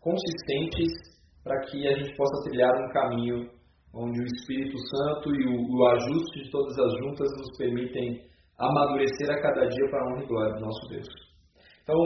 consistentes 0.00 1.10
para 1.42 1.58
que 1.66 1.86
a 1.86 1.96
gente 1.98 2.16
possa 2.16 2.48
trilhar 2.48 2.74
um 2.74 2.92
caminho 2.92 3.50
onde 3.94 4.20
o 4.20 4.24
Espírito 4.24 4.76
Santo 4.78 5.34
e 5.34 5.46
o, 5.48 5.76
o 5.76 5.86
ajuste 5.88 6.44
de 6.44 6.50
todas 6.50 6.78
as 6.78 6.92
juntas 6.98 7.28
nos 7.38 7.58
permitem 7.58 8.20
amadurecer 8.58 9.30
a 9.30 9.40
cada 9.40 9.66
dia 9.66 9.90
para 9.90 10.00
a 10.00 10.06
honra 10.06 10.22
e 10.22 10.26
glória 10.26 10.54
do 10.54 10.60
nosso 10.60 10.88
Deus. 10.88 11.08
Então, 11.82 11.96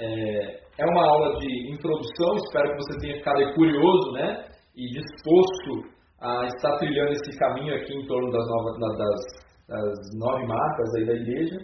é, 0.00 0.60
é 0.78 0.84
uma 0.84 1.08
aula 1.08 1.38
de 1.40 1.72
introdução, 1.72 2.36
espero 2.36 2.70
que 2.70 2.76
você 2.76 3.00
tenha 3.00 3.16
ficado 3.16 3.54
curioso 3.54 4.12
né, 4.12 4.48
e 4.78 4.86
disposto 4.92 5.90
a 6.20 6.46
estar 6.46 6.78
trilhando 6.78 7.10
esse 7.10 7.36
caminho 7.36 7.74
aqui 7.74 7.92
em 7.92 8.06
torno 8.06 8.30
das, 8.30 8.46
novas, 8.46 8.78
das, 8.78 9.20
das 9.68 9.98
nove 10.18 10.46
marcas 10.46 10.94
aí 10.96 11.06
da 11.06 11.14
igreja 11.14 11.56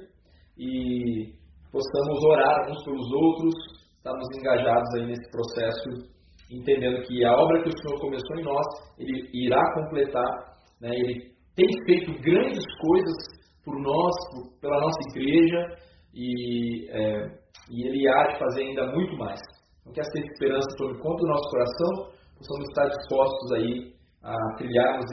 e 0.59 1.33
possamos 1.71 2.25
orar 2.25 2.71
uns 2.71 2.85
pelos 2.85 3.13
outros, 3.13 3.55
estamos 3.97 4.27
engajados 4.37 4.95
aí 4.97 5.07
nesse 5.07 5.31
processo 5.31 6.15
entendendo 6.51 7.03
que 7.07 7.25
a 7.25 7.33
obra 7.33 7.63
que 7.63 7.69
o 7.69 7.79
Senhor 7.79 8.01
começou 8.01 8.37
em 8.37 8.45
nós, 8.45 8.67
Ele 8.99 9.31
irá 9.33 9.63
completar, 9.75 10.57
né? 10.81 10.91
Ele 10.91 11.33
tem 11.57 11.67
feito 11.87 12.21
grandes 12.21 12.65
coisas 12.81 13.17
por 13.65 13.81
nós, 13.81 14.13
por, 14.31 14.61
pela 14.61 14.81
nossa 14.81 14.99
igreja, 15.11 15.77
e, 16.13 16.91
é, 16.91 17.27
e 17.71 17.87
Ele 17.87 18.09
há 18.09 18.27
de 18.29 18.39
fazer 18.39 18.63
ainda 18.63 18.93
muito 18.93 19.17
mais. 19.17 19.41
Então, 19.81 19.93
que 19.93 20.01
essa 20.01 20.19
esperança 20.19 20.67
tome 20.77 20.99
conta 20.99 21.17
do 21.17 21.29
nosso 21.29 21.51
coração, 21.51 22.15
possamos 22.37 22.69
estar 22.69 22.89
dispostos 22.89 23.53
aí 23.53 23.95
a 24.23 24.35
trilharmos 24.57 25.05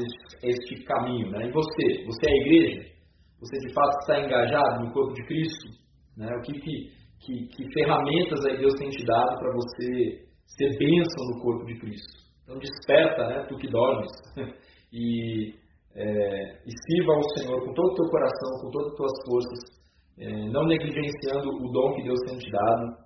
este, 0.43 0.83
caminho. 0.85 1.29
Né? 1.31 1.47
E 1.47 1.51
você, 1.51 2.05
você 2.05 2.25
é 2.27 2.31
a 2.31 2.41
igreja? 2.41 2.91
Você 3.39 3.57
de 3.67 3.73
fato 3.73 3.97
está 3.99 4.19
engajado 4.19 4.85
no 4.85 4.93
corpo 4.93 5.13
de 5.13 5.25
Cristo? 5.25 5.69
Né? 6.17 6.29
O 6.37 6.41
que, 6.41 6.53
que, 6.53 6.91
que, 7.19 7.47
que 7.47 7.73
ferramentas 7.73 8.45
aí 8.45 8.57
Deus 8.57 8.73
tem 8.75 8.89
te 8.89 9.05
dado 9.05 9.39
para 9.39 9.51
você 9.53 10.31
ser 10.57 10.77
bênção 10.77 11.25
no 11.29 11.41
corpo 11.41 11.65
de 11.65 11.79
Cristo. 11.79 12.21
Então 12.43 12.57
desperta, 12.59 13.27
né, 13.27 13.45
tu 13.47 13.57
que 13.57 13.67
dormes, 13.67 14.11
e, 14.91 15.53
é, 15.95 16.61
e 16.65 16.71
sirva 16.85 17.13
ao 17.13 17.23
Senhor 17.35 17.65
com 17.65 17.73
todo 17.73 17.91
o 17.91 17.95
teu 17.95 18.09
coração, 18.09 18.61
com 18.61 18.71
todas 18.71 18.91
as 18.91 18.97
tuas 18.97 19.11
forças, 19.25 19.59
é, 20.19 20.49
não 20.49 20.65
negligenciando 20.65 21.49
o 21.49 21.71
dom 21.71 21.95
que 21.95 22.03
Deus 22.03 22.19
tem 22.27 22.37
te 22.37 22.51
dado, 22.51 23.01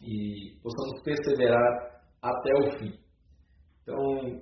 e 0.00 0.58
possamos 0.62 1.02
perseverar 1.04 2.02
até 2.22 2.52
o 2.54 2.78
fim. 2.78 3.01
Então, 3.82 4.40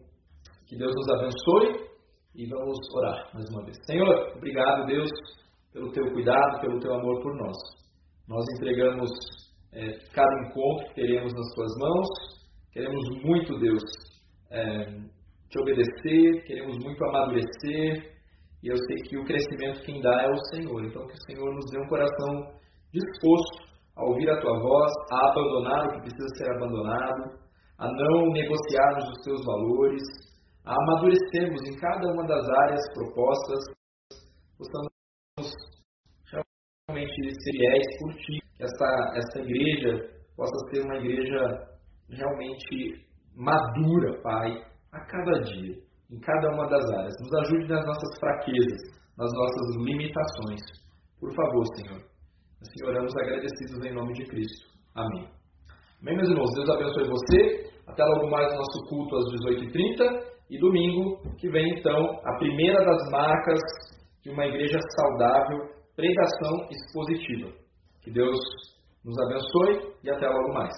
que 0.69 0.77
Deus 0.77 0.93
nos 0.95 1.09
abençoe 1.09 1.89
e 2.35 2.47
vamos 2.47 2.79
orar 2.95 3.31
mais 3.33 3.49
uma 3.51 3.65
vez. 3.65 3.77
Senhor, 3.87 4.37
obrigado, 4.37 4.87
Deus, 4.87 5.11
pelo 5.73 5.91
teu 5.93 6.13
cuidado, 6.13 6.61
pelo 6.61 6.79
teu 6.79 6.93
amor 6.95 7.23
por 7.23 7.35
nós. 7.37 7.57
Nós 8.29 8.45
entregamos 8.57 9.11
é, 9.73 9.99
cada 10.13 10.47
encontro 10.47 10.87
que 10.89 10.95
teremos 10.95 11.33
nas 11.33 11.55
tuas 11.55 11.73
mãos. 11.79 12.09
Queremos 12.73 13.25
muito, 13.25 13.59
Deus, 13.59 13.83
é, 14.51 14.85
te 15.49 15.59
obedecer, 15.59 16.45
queremos 16.45 16.77
muito 16.79 17.05
amadurecer, 17.07 18.21
e 18.63 18.69
eu 18.69 18.77
sei 18.77 18.97
que 19.09 19.17
o 19.17 19.25
crescimento 19.25 19.83
quem 19.87 20.03
dá 20.03 20.23
é 20.23 20.29
o 20.29 20.45
Senhor. 20.55 20.85
Então, 20.85 21.07
que 21.07 21.15
o 21.15 21.23
Senhor 21.27 21.55
nos 21.55 21.71
dê 21.71 21.81
um 21.81 21.89
coração 21.89 22.61
disposto 22.93 23.71
a 23.97 24.05
ouvir 24.05 24.29
a 24.31 24.39
tua 24.39 24.61
voz, 24.61 24.93
a 25.13 25.31
abandonar 25.31 25.87
o 25.87 25.93
que 25.93 26.01
precisa 26.03 26.29
ser 26.37 26.51
abandonado, 26.57 27.40
a 27.81 27.87
não 27.87 28.31
negociarmos 28.31 29.09
os 29.09 29.25
teus 29.25 29.43
valores, 29.45 30.03
a 30.67 30.75
amadurecermos 30.75 31.67
em 31.67 31.77
cada 31.81 32.13
uma 32.13 32.27
das 32.27 32.47
áreas 32.47 32.81
propostas, 32.93 33.59
possamos 34.59 34.91
realmente 36.31 37.43
ser 37.43 37.53
fiéis 37.53 37.99
por 37.99 38.15
ti 38.17 38.39
que 38.55 38.63
essa, 38.63 39.13
essa 39.17 39.41
igreja 39.41 40.11
possa 40.37 40.53
ser 40.71 40.85
uma 40.85 40.97
igreja 40.97 41.71
realmente 42.11 43.07
madura, 43.35 44.21
Pai, 44.23 44.63
a 44.93 45.01
cada 45.07 45.41
dia, 45.41 45.75
em 46.11 46.21
cada 46.21 46.53
uma 46.53 46.69
das 46.69 46.85
áreas. 46.85 47.15
Nos 47.21 47.35
ajude 47.45 47.67
nas 47.67 47.87
nossas 47.87 48.19
fraquezas, 48.19 48.81
nas 49.17 49.33
nossas 49.33 49.77
limitações. 49.77 50.61
Por 51.19 51.35
favor, 51.35 51.65
Senhor. 51.77 52.03
Assim 52.61 52.85
oramos 52.87 53.17
agradecidos 53.17 53.87
em 53.87 53.95
nome 53.95 54.13
de 54.13 54.25
Cristo. 54.27 54.69
Amém. 54.95 55.27
Amém, 56.03 56.17
meus 56.17 56.29
irmãos. 56.29 56.53
Deus 56.55 56.69
abençoe 56.69 57.09
você. 57.09 57.70
Até 57.87 58.05
logo 58.05 58.31
mais 58.31 58.53
nosso 58.55 58.89
culto 58.89 59.17
às 59.17 59.25
18h30. 59.35 60.31
E 60.51 60.59
domingo 60.59 61.21
que 61.39 61.49
vem, 61.49 61.79
então, 61.79 62.21
a 62.25 62.37
primeira 62.39 62.85
das 62.85 63.11
marcas 63.11 63.61
de 64.23 64.31
uma 64.31 64.47
igreja 64.47 64.79
saudável, 64.97 65.69
pregação 65.95 66.67
expositiva. 66.71 67.53
Que 68.03 68.11
Deus 68.11 68.37
nos 69.05 69.17
abençoe 69.21 69.95
e 70.03 70.11
até 70.11 70.29
logo 70.29 70.53
mais. 70.53 70.73